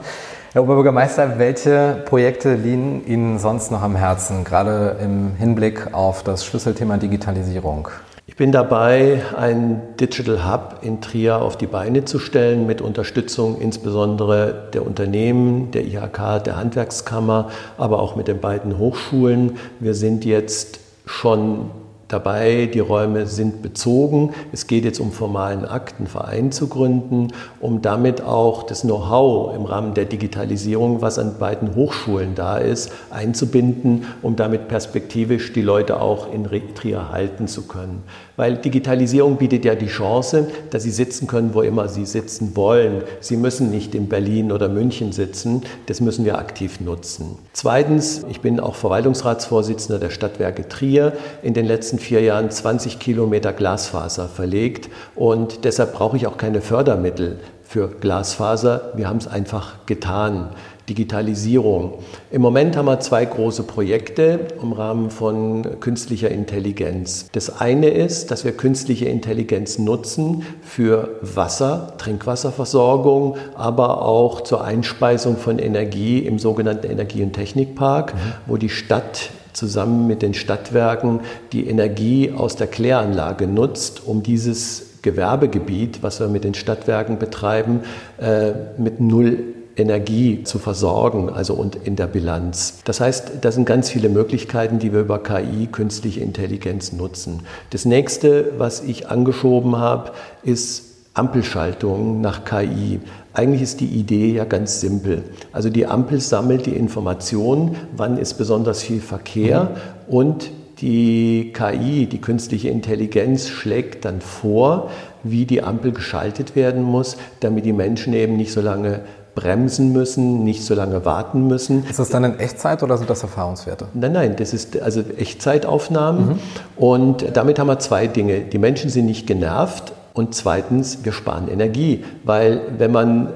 Herr 0.50 0.64
Oberbürgermeister, 0.64 1.38
welche 1.38 2.02
Projekte 2.04 2.54
liegen 2.54 3.06
Ihnen 3.06 3.38
sonst 3.38 3.70
noch 3.70 3.82
am 3.82 3.94
Herzen, 3.94 4.42
gerade 4.42 4.96
im 5.00 5.36
Hinblick 5.36 5.94
auf 5.94 6.24
das 6.24 6.44
Schlüsselthema 6.44 6.96
Digitalisierung? 6.96 7.86
Ich 8.26 8.34
bin 8.34 8.50
dabei, 8.50 9.22
einen 9.36 9.80
Digital 10.00 10.50
Hub 10.50 10.78
in 10.82 11.00
Trier 11.00 11.40
auf 11.40 11.56
die 11.56 11.68
Beine 11.68 12.04
zu 12.04 12.18
stellen, 12.18 12.66
mit 12.66 12.80
Unterstützung 12.80 13.60
insbesondere 13.60 14.68
der 14.74 14.84
Unternehmen, 14.84 15.70
der 15.70 15.84
IHK, 15.84 16.42
der 16.42 16.56
Handwerkskammer, 16.56 17.50
aber 17.78 18.00
auch 18.00 18.16
mit 18.16 18.26
den 18.26 18.40
beiden 18.40 18.78
Hochschulen. 18.78 19.58
Wir 19.78 19.94
sind 19.94 20.24
jetzt 20.24 20.80
schon 21.06 21.70
dabei, 22.12 22.66
die 22.72 22.80
Räume 22.80 23.26
sind 23.26 23.62
bezogen. 23.62 24.34
Es 24.52 24.66
geht 24.66 24.84
jetzt 24.84 25.00
um 25.00 25.12
formalen 25.12 25.64
Akt, 25.64 25.96
einen 25.98 26.06
Verein 26.06 26.52
zu 26.52 26.68
gründen, 26.68 27.28
um 27.60 27.82
damit 27.82 28.22
auch 28.22 28.62
das 28.64 28.82
Know-how 28.82 29.54
im 29.54 29.64
Rahmen 29.64 29.94
der 29.94 30.04
Digitalisierung, 30.04 31.00
was 31.02 31.18
an 31.18 31.38
beiden 31.38 31.74
Hochschulen 31.74 32.34
da 32.34 32.58
ist, 32.58 32.92
einzubinden, 33.10 34.06
um 34.22 34.36
damit 34.36 34.68
perspektivisch 34.68 35.52
die 35.52 35.62
Leute 35.62 36.00
auch 36.00 36.32
in 36.32 36.44
Trier 36.74 37.10
halten 37.10 37.48
zu 37.48 37.66
können. 37.66 38.02
Weil 38.40 38.56
Digitalisierung 38.56 39.36
bietet 39.36 39.66
ja 39.66 39.74
die 39.74 39.88
Chance, 39.88 40.48
dass 40.70 40.84
sie 40.84 40.90
sitzen 40.90 41.26
können, 41.26 41.52
wo 41.52 41.60
immer 41.60 41.88
sie 41.88 42.06
sitzen 42.06 42.56
wollen. 42.56 43.02
Sie 43.20 43.36
müssen 43.36 43.70
nicht 43.70 43.94
in 43.94 44.08
Berlin 44.08 44.50
oder 44.50 44.70
München 44.70 45.12
sitzen. 45.12 45.60
Das 45.84 46.00
müssen 46.00 46.24
wir 46.24 46.38
aktiv 46.38 46.80
nutzen. 46.80 47.36
Zweitens, 47.52 48.24
ich 48.30 48.40
bin 48.40 48.58
auch 48.58 48.76
Verwaltungsratsvorsitzender 48.76 49.98
der 49.98 50.08
Stadtwerke 50.08 50.66
Trier. 50.66 51.12
In 51.42 51.52
den 51.52 51.66
letzten 51.66 51.98
vier 51.98 52.22
Jahren 52.22 52.50
20 52.50 52.98
Kilometer 52.98 53.52
Glasfaser 53.52 54.26
verlegt 54.26 54.88
und 55.14 55.66
deshalb 55.66 55.92
brauche 55.92 56.16
ich 56.16 56.26
auch 56.26 56.38
keine 56.38 56.62
Fördermittel 56.62 57.40
für 57.62 57.88
Glasfaser. 57.88 58.94
Wir 58.96 59.06
haben 59.06 59.18
es 59.18 59.28
einfach 59.28 59.84
getan. 59.84 60.48
Digitalisierung. 60.90 61.94
Im 62.32 62.42
Moment 62.42 62.76
haben 62.76 62.86
wir 62.86 62.98
zwei 62.98 63.24
große 63.24 63.62
Projekte 63.62 64.48
im 64.60 64.72
Rahmen 64.72 65.10
von 65.10 65.78
künstlicher 65.78 66.32
Intelligenz. 66.32 67.28
Das 67.30 67.60
eine 67.60 67.90
ist, 67.90 68.32
dass 68.32 68.44
wir 68.44 68.50
künstliche 68.50 69.04
Intelligenz 69.04 69.78
nutzen 69.78 70.42
für 70.62 71.20
Wasser, 71.22 71.94
Trinkwasserversorgung, 71.98 73.36
aber 73.54 74.02
auch 74.02 74.40
zur 74.40 74.64
Einspeisung 74.64 75.36
von 75.36 75.60
Energie 75.60 76.18
im 76.18 76.40
sogenannten 76.40 76.90
Energie- 76.90 77.22
und 77.22 77.34
Technikpark, 77.34 78.14
mhm. 78.14 78.18
wo 78.48 78.56
die 78.56 78.68
Stadt 78.68 79.30
zusammen 79.52 80.08
mit 80.08 80.22
den 80.22 80.34
Stadtwerken 80.34 81.20
die 81.52 81.68
Energie 81.68 82.32
aus 82.36 82.56
der 82.56 82.66
Kläranlage 82.66 83.46
nutzt, 83.46 84.02
um 84.06 84.24
dieses 84.24 84.86
Gewerbegebiet, 85.02 86.02
was 86.02 86.18
wir 86.18 86.26
mit 86.26 86.42
den 86.42 86.54
Stadtwerken 86.54 87.18
betreiben, 87.18 87.82
äh, 88.18 88.52
mit 88.76 89.00
null 89.00 89.54
Energie 89.80 90.44
zu 90.44 90.58
versorgen, 90.58 91.30
also 91.30 91.54
und 91.54 91.74
in 91.76 91.96
der 91.96 92.06
Bilanz. 92.06 92.80
Das 92.84 93.00
heißt, 93.00 93.32
das 93.40 93.54
sind 93.54 93.64
ganz 93.64 93.90
viele 93.90 94.08
Möglichkeiten, 94.08 94.78
die 94.78 94.92
wir 94.92 95.00
über 95.00 95.22
KI, 95.22 95.68
künstliche 95.70 96.20
Intelligenz 96.20 96.92
nutzen. 96.92 97.40
Das 97.70 97.84
nächste, 97.84 98.52
was 98.58 98.82
ich 98.82 99.08
angeschoben 99.08 99.76
habe, 99.76 100.12
ist 100.42 100.90
Ampelschaltung 101.14 102.20
nach 102.20 102.44
KI. 102.44 103.00
Eigentlich 103.32 103.62
ist 103.62 103.80
die 103.80 103.86
Idee 103.86 104.32
ja 104.32 104.44
ganz 104.44 104.80
simpel. 104.80 105.24
Also 105.52 105.68
die 105.68 105.86
Ampel 105.86 106.20
sammelt 106.20 106.66
die 106.66 106.76
Information, 106.76 107.76
wann 107.96 108.16
ist 108.16 108.34
besonders 108.34 108.82
viel 108.82 109.00
Verkehr 109.00 109.64
mhm. 110.08 110.14
und 110.14 110.50
die 110.80 111.52
KI, 111.52 112.06
die 112.06 112.20
künstliche 112.20 112.70
Intelligenz, 112.70 113.48
schlägt 113.48 114.04
dann 114.04 114.20
vor, 114.20 114.90
wie 115.22 115.44
die 115.44 115.62
Ampel 115.62 115.92
geschaltet 115.92 116.56
werden 116.56 116.82
muss, 116.82 117.16
damit 117.40 117.66
die 117.66 117.74
Menschen 117.74 118.14
eben 118.14 118.36
nicht 118.36 118.52
so 118.52 118.60
lange 118.60 119.00
bremsen 119.40 119.92
müssen, 119.92 120.44
nicht 120.44 120.64
so 120.64 120.74
lange 120.74 121.04
warten 121.04 121.46
müssen. 121.46 121.84
Ist 121.88 121.98
das 121.98 122.10
dann 122.10 122.24
in 122.24 122.38
Echtzeit 122.38 122.82
oder 122.82 122.98
sind 122.98 123.08
das 123.08 123.22
Erfahrungswerte? 123.22 123.86
Nein, 123.94 124.12
nein, 124.12 124.36
das 124.36 124.52
ist 124.52 124.80
also 124.80 125.00
Echtzeitaufnahmen. 125.00 126.28
Mhm. 126.28 126.38
Und 126.76 127.24
damit 127.34 127.58
haben 127.58 127.68
wir 127.68 127.78
zwei 127.78 128.06
Dinge. 128.06 128.40
Die 128.40 128.58
Menschen 128.58 128.90
sind 128.90 129.06
nicht 129.06 129.26
genervt 129.26 129.92
und 130.12 130.34
zweitens, 130.34 130.98
wir 131.04 131.12
sparen 131.12 131.48
Energie, 131.48 132.04
weil 132.24 132.60
wenn 132.76 132.92
man 132.92 133.28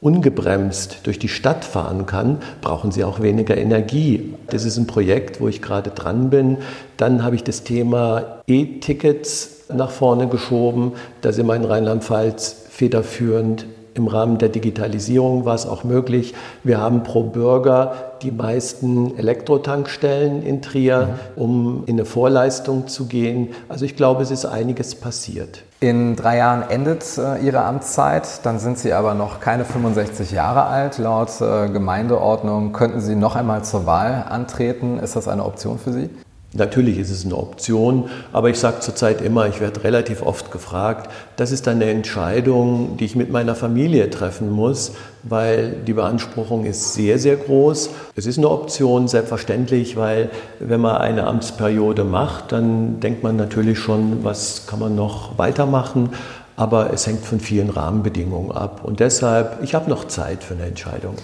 ungebremst 0.00 0.98
durch 1.04 1.18
die 1.18 1.28
Stadt 1.28 1.64
fahren 1.64 2.04
kann, 2.04 2.38
brauchen 2.60 2.90
sie 2.90 3.04
auch 3.04 3.20
weniger 3.20 3.56
Energie. 3.56 4.34
Das 4.50 4.64
ist 4.64 4.76
ein 4.76 4.86
Projekt, 4.86 5.40
wo 5.40 5.48
ich 5.48 5.62
gerade 5.62 5.90
dran 5.90 6.30
bin. 6.30 6.58
Dann 6.96 7.22
habe 7.22 7.36
ich 7.36 7.44
das 7.44 7.62
Thema 7.62 8.42
E-Tickets 8.46 9.66
nach 9.72 9.90
vorne 9.90 10.26
geschoben. 10.26 10.92
Da 11.22 11.32
sind 11.32 11.46
wir 11.46 11.54
in 11.54 11.64
Rheinland-Pfalz 11.64 12.64
federführend 12.68 13.66
im 13.94 14.08
Rahmen 14.08 14.38
der 14.38 14.48
Digitalisierung 14.48 15.44
war 15.44 15.54
es 15.54 15.66
auch 15.66 15.84
möglich. 15.84 16.34
Wir 16.64 16.78
haben 16.78 17.02
pro 17.04 17.22
Bürger 17.22 18.14
die 18.22 18.32
meisten 18.32 19.16
Elektrotankstellen 19.16 20.42
in 20.42 20.62
Trier, 20.62 21.18
mhm. 21.36 21.42
um 21.42 21.84
in 21.86 21.94
eine 21.94 22.04
Vorleistung 22.04 22.88
zu 22.88 23.06
gehen. 23.06 23.48
Also 23.68 23.84
ich 23.84 23.96
glaube, 23.96 24.22
es 24.22 24.30
ist 24.30 24.46
einiges 24.46 24.94
passiert. 24.94 25.62
In 25.80 26.16
drei 26.16 26.38
Jahren 26.38 26.62
endet 26.70 27.04
äh, 27.18 27.44
Ihre 27.44 27.62
Amtszeit, 27.62 28.44
dann 28.44 28.58
sind 28.58 28.78
Sie 28.78 28.92
aber 28.92 29.14
noch 29.14 29.40
keine 29.40 29.64
65 29.64 30.30
Jahre 30.30 30.64
alt. 30.64 30.98
Laut 30.98 31.40
äh, 31.40 31.68
Gemeindeordnung 31.68 32.72
könnten 32.72 33.00
Sie 33.00 33.14
noch 33.14 33.36
einmal 33.36 33.64
zur 33.64 33.86
Wahl 33.86 34.24
antreten. 34.28 34.98
Ist 34.98 35.14
das 35.14 35.28
eine 35.28 35.44
Option 35.44 35.78
für 35.78 35.92
Sie? 35.92 36.08
Natürlich 36.56 36.98
ist 36.98 37.10
es 37.10 37.24
eine 37.24 37.36
Option, 37.36 38.08
aber 38.32 38.48
ich 38.48 38.60
sage 38.60 38.78
zurzeit 38.78 39.20
immer, 39.20 39.48
ich 39.48 39.60
werde 39.60 39.82
relativ 39.82 40.22
oft 40.22 40.52
gefragt, 40.52 41.10
das 41.34 41.50
ist 41.50 41.66
eine 41.66 41.86
Entscheidung, 41.86 42.96
die 42.96 43.06
ich 43.06 43.16
mit 43.16 43.28
meiner 43.28 43.56
Familie 43.56 44.08
treffen 44.08 44.52
muss, 44.52 44.92
weil 45.24 45.72
die 45.84 45.94
Beanspruchung 45.94 46.64
ist 46.64 46.94
sehr, 46.94 47.18
sehr 47.18 47.34
groß. 47.34 47.90
Es 48.14 48.26
ist 48.26 48.38
eine 48.38 48.48
Option, 48.50 49.08
selbstverständlich, 49.08 49.96
weil 49.96 50.30
wenn 50.60 50.80
man 50.80 50.98
eine 50.98 51.26
Amtsperiode 51.26 52.04
macht, 52.04 52.52
dann 52.52 53.00
denkt 53.00 53.24
man 53.24 53.34
natürlich 53.34 53.80
schon, 53.80 54.22
was 54.22 54.68
kann 54.68 54.78
man 54.78 54.94
noch 54.94 55.36
weitermachen, 55.38 56.10
aber 56.54 56.92
es 56.92 57.08
hängt 57.08 57.24
von 57.24 57.40
vielen 57.40 57.70
Rahmenbedingungen 57.70 58.52
ab. 58.52 58.82
Und 58.84 59.00
deshalb, 59.00 59.60
ich 59.64 59.74
habe 59.74 59.90
noch 59.90 60.04
Zeit 60.04 60.44
für 60.44 60.54
eine 60.54 60.66
Entscheidung. 60.66 61.16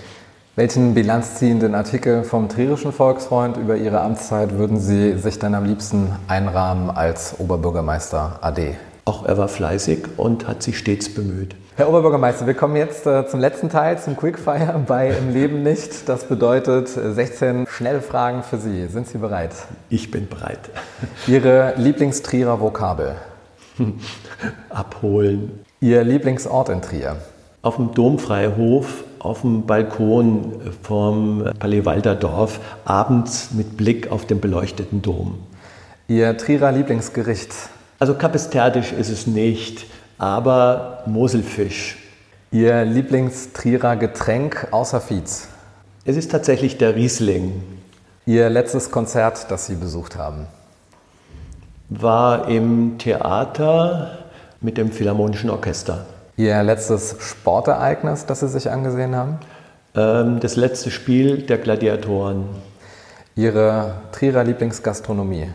Welchen 0.56 0.94
bilanzziehenden 0.94 1.76
Artikel 1.76 2.24
vom 2.24 2.48
Trierischen 2.48 2.90
Volksfreund 2.90 3.56
über 3.56 3.76
Ihre 3.76 4.00
Amtszeit 4.00 4.58
würden 4.58 4.80
Sie 4.80 5.16
sich 5.16 5.38
dann 5.38 5.54
am 5.54 5.64
liebsten 5.64 6.10
einrahmen 6.26 6.90
als 6.90 7.38
Oberbürgermeister 7.38 8.40
AD? 8.40 8.74
Auch 9.04 9.24
er 9.24 9.38
war 9.38 9.46
fleißig 9.46 10.00
und 10.16 10.48
hat 10.48 10.64
sich 10.64 10.76
stets 10.76 11.14
bemüht. 11.14 11.54
Herr 11.76 11.88
Oberbürgermeister, 11.88 12.48
wir 12.48 12.54
kommen 12.54 12.74
jetzt 12.74 13.06
äh, 13.06 13.28
zum 13.28 13.38
letzten 13.38 13.68
Teil, 13.68 14.00
zum 14.00 14.16
Quickfire 14.16 14.74
bei 14.88 15.10
Im 15.10 15.32
Leben 15.32 15.62
nicht. 15.62 16.08
Das 16.08 16.24
bedeutet 16.24 16.88
16 16.88 17.68
schnelle 17.68 18.02
Fragen 18.02 18.42
für 18.42 18.58
Sie. 18.58 18.88
Sind 18.88 19.06
Sie 19.06 19.18
bereit? 19.18 19.52
Ich 19.88 20.10
bin 20.10 20.28
bereit. 20.28 20.58
Ihre 21.28 21.74
Lieblingstrierer 21.76 22.60
Vokabel? 22.60 23.14
Abholen. 24.68 25.60
Ihr 25.78 26.02
Lieblingsort 26.02 26.70
in 26.70 26.82
Trier? 26.82 27.18
Auf 27.62 27.76
dem 27.76 27.94
Domfreihof 27.94 29.04
auf 29.20 29.42
dem 29.42 29.66
Balkon 29.66 30.60
vom 30.82 31.44
Palais 31.58 31.84
Walderdorf, 31.84 32.58
abends 32.84 33.50
mit 33.52 33.76
Blick 33.76 34.10
auf 34.10 34.26
den 34.26 34.40
beleuchteten 34.40 35.02
Dom. 35.02 35.38
Ihr 36.08 36.36
Trierer 36.36 36.72
Lieblingsgericht? 36.72 37.52
Also 37.98 38.14
Kapesterdisch 38.14 38.92
ist 38.92 39.10
es 39.10 39.26
nicht, 39.26 39.86
aber 40.18 41.04
Moselfisch. 41.06 41.98
Ihr 42.50 42.84
Lieblingstrierer 42.84 43.96
Getränk 43.96 44.68
außer 44.72 45.00
Fietz? 45.00 45.48
Es 46.04 46.16
ist 46.16 46.30
tatsächlich 46.30 46.78
der 46.78 46.96
Riesling. 46.96 47.62
Ihr 48.26 48.48
letztes 48.48 48.90
Konzert, 48.90 49.50
das 49.50 49.66
Sie 49.66 49.76
besucht 49.76 50.16
haben? 50.16 50.46
War 51.90 52.48
im 52.48 52.98
Theater 52.98 54.18
mit 54.60 54.78
dem 54.78 54.90
Philharmonischen 54.90 55.50
Orchester. 55.50 56.06
Ihr 56.40 56.62
letztes 56.62 57.16
Sportereignis, 57.18 58.24
das 58.24 58.40
Sie 58.40 58.48
sich 58.48 58.70
angesehen 58.70 59.14
haben? 59.14 59.40
Ähm, 59.94 60.40
das 60.40 60.56
letzte 60.56 60.90
Spiel 60.90 61.42
der 61.42 61.58
Gladiatoren. 61.58 62.46
Ihre 63.36 63.96
Trierer 64.12 64.42
Lieblingsgastronomie? 64.42 65.50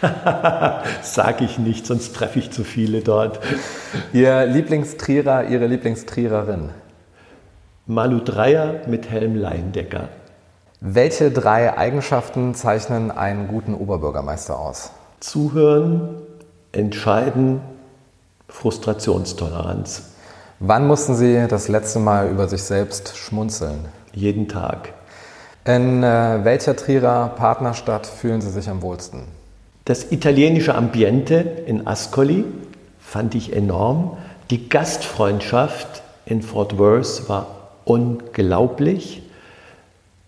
Sag 1.02 1.42
ich 1.42 1.58
nicht, 1.58 1.86
sonst 1.86 2.16
treffe 2.16 2.38
ich 2.38 2.50
zu 2.50 2.64
viele 2.64 3.02
dort. 3.02 3.40
Ihr 4.14 4.46
Lieblingstrierer, 4.46 5.44
Ihre 5.44 5.66
Lieblingstriererin? 5.66 6.70
Malu 7.84 8.20
Dreier 8.20 8.76
mit 8.86 9.10
Helm 9.10 9.36
Leindecker. 9.36 10.08
Welche 10.80 11.30
drei 11.30 11.76
Eigenschaften 11.76 12.54
zeichnen 12.54 13.10
einen 13.10 13.46
guten 13.46 13.74
Oberbürgermeister 13.74 14.58
aus? 14.58 14.90
Zuhören, 15.20 16.14
entscheiden 16.72 17.60
Frustrationstoleranz. 18.48 20.02
Wann 20.60 20.86
mussten 20.86 21.14
Sie 21.14 21.46
das 21.48 21.68
letzte 21.68 21.98
Mal 21.98 22.30
über 22.30 22.48
sich 22.48 22.62
selbst 22.62 23.16
schmunzeln? 23.16 23.86
Jeden 24.12 24.48
Tag. 24.48 24.92
In 25.64 26.02
äh, 26.02 26.40
welcher 26.44 26.74
Trierer 26.74 27.28
Partnerstadt 27.28 28.06
fühlen 28.06 28.40
Sie 28.40 28.50
sich 28.50 28.68
am 28.68 28.82
wohlsten? 28.82 29.22
Das 29.84 30.10
italienische 30.10 30.74
Ambiente 30.74 31.36
in 31.36 31.86
Ascoli 31.86 32.44
fand 32.98 33.34
ich 33.34 33.52
enorm. 33.52 34.16
Die 34.50 34.68
Gastfreundschaft 34.68 36.02
in 36.26 36.42
Fort 36.42 36.78
Worth 36.78 37.28
war 37.28 37.70
unglaublich. 37.84 39.22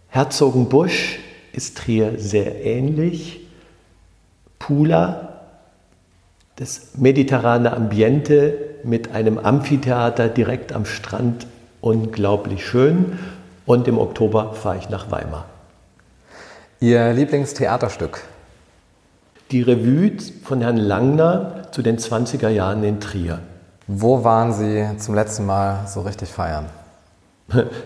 Herzogenbusch 0.09 1.19
ist 1.53 1.79
Trier 1.79 2.19
sehr 2.19 2.65
ähnlich. 2.65 3.41
Pula 4.59 5.30
das 6.61 6.89
mediterrane 6.99 7.73
Ambiente 7.73 8.55
mit 8.85 9.13
einem 9.13 9.39
Amphitheater 9.39 10.29
direkt 10.29 10.75
am 10.75 10.85
Strand 10.85 11.47
unglaublich 11.81 12.67
schön. 12.67 13.19
Und 13.65 13.89
im 13.89 13.99
Oktober 13.99 14.53
fahre 14.53 14.77
ich 14.77 14.91
nach 14.91 15.11
Weimar. 15.11 15.47
Ihr 16.79 17.15
Lieblingstheaterstück? 17.15 18.25
Die 19.51 19.63
Revue 19.63 20.19
von 20.45 20.61
Herrn 20.61 20.77
Langner 20.77 21.69
zu 21.73 21.81
den 21.81 21.97
20er 21.97 22.51
Jahren 22.51 22.85
in 22.85 23.01
Trier. 23.01 23.39
Wo 23.87 24.23
waren 24.23 24.53
Sie 24.53 24.87
zum 24.99 25.15
letzten 25.15 25.47
Mal 25.47 25.87
so 25.87 26.03
richtig 26.03 26.29
feiern? 26.29 26.67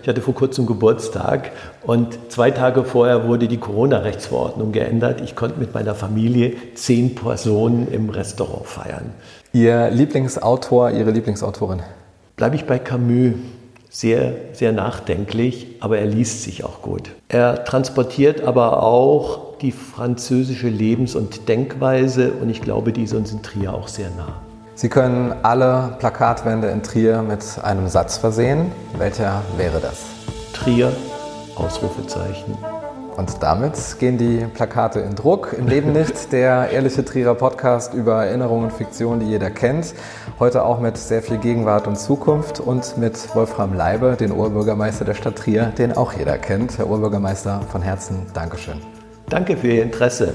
Ich 0.03 0.09
hatte 0.09 0.21
vor 0.21 0.35
kurzem 0.35 0.67
Geburtstag 0.67 1.53
und 1.83 2.19
zwei 2.31 2.51
Tage 2.51 2.85
vorher 2.85 3.27
wurde 3.27 3.49
die 3.49 3.59
Corona-Rechtsverordnung 3.59 4.73
geändert. 4.73 5.21
Ich 5.21 5.37
konnte 5.37 5.59
mit 5.59 5.75
meiner 5.75 5.95
Familie 5.95 6.55
zehn 6.75 7.15
Personen 7.15 7.89
im 7.91 8.11
Restaurant 8.11 8.67
feiern. 8.67 9.11
Ihr 9.53 9.91
Lieblingsautor, 9.91 10.91
Ihre 10.91 11.11
Lieblingsautorin? 11.11 11.83
Bleibe 12.37 12.57
ich 12.57 12.65
bei 12.65 12.79
Camus. 12.79 13.35
Sehr, 13.89 14.35
sehr 14.53 14.73
nachdenklich, 14.73 15.77
aber 15.79 15.99
er 15.99 16.07
liest 16.07 16.43
sich 16.43 16.65
auch 16.65 16.83
gut. 16.83 17.11
Er 17.29 17.65
transportiert 17.65 18.43
aber 18.43 18.83
auch 18.83 19.57
die 19.59 19.71
französische 19.71 20.69
Lebens- 20.69 21.15
und 21.15 21.49
Denkweise 21.49 22.33
und 22.33 22.51
ich 22.51 22.61
glaube, 22.61 22.93
die 22.93 23.05
ist 23.05 23.15
uns 23.15 23.31
in 23.31 23.45
Trier 23.45 23.73
auch 23.73 23.87
sehr 23.87 24.11
nah. 24.11 24.43
Sie 24.77 24.89
können 24.89 25.33
alle 25.43 25.97
Plakatwände 26.01 26.68
in 26.68 26.83
Trier 26.83 27.22
mit 27.22 27.45
einem 27.62 27.87
Satz 27.87 28.18
versehen. 28.18 28.72
Welcher 28.99 29.43
wäre 29.57 29.79
das? 29.79 30.03
Trier, 30.53 30.93
Ausrufezeichen. 31.55 32.57
Und 33.16 33.41
damit 33.41 33.75
gehen 34.01 34.18
die 34.18 34.45
Plakate 34.53 34.99
in 34.99 35.14
Druck. 35.14 35.55
Im 35.57 35.68
Leben 35.68 35.93
nicht, 35.95 36.33
der 36.33 36.70
ehrliche 36.70 37.05
Trierer 37.05 37.37
Podcast 37.37 37.95
über 37.95 38.25
Erinnerungen 38.25 38.64
und 38.64 38.72
Fiktion, 38.72 39.20
die 39.20 39.27
jeder 39.27 39.51
kennt. 39.51 39.95
Heute 40.41 40.64
auch 40.64 40.81
mit 40.81 40.99
sehr 40.99 41.22
viel 41.22 41.39
Gegenwart 41.39 41.87
und 41.87 41.97
Zukunft 41.97 42.59
und 42.59 42.99
mit 42.99 43.33
Wolfram 43.37 43.75
Leibe, 43.75 44.16
den 44.18 44.33
Oberbürgermeister 44.33 45.05
der 45.05 45.14
Stadt 45.14 45.37
Trier, 45.37 45.66
den 45.66 45.93
auch 45.93 46.14
jeder 46.14 46.37
kennt. 46.37 46.79
Herr 46.79 46.87
Oberbürgermeister, 46.87 47.61
von 47.70 47.81
Herzen 47.81 48.27
Dankeschön. 48.35 48.81
Danke 49.29 49.57
für 49.57 49.68
Ihr 49.68 49.83
Interesse. 49.85 50.35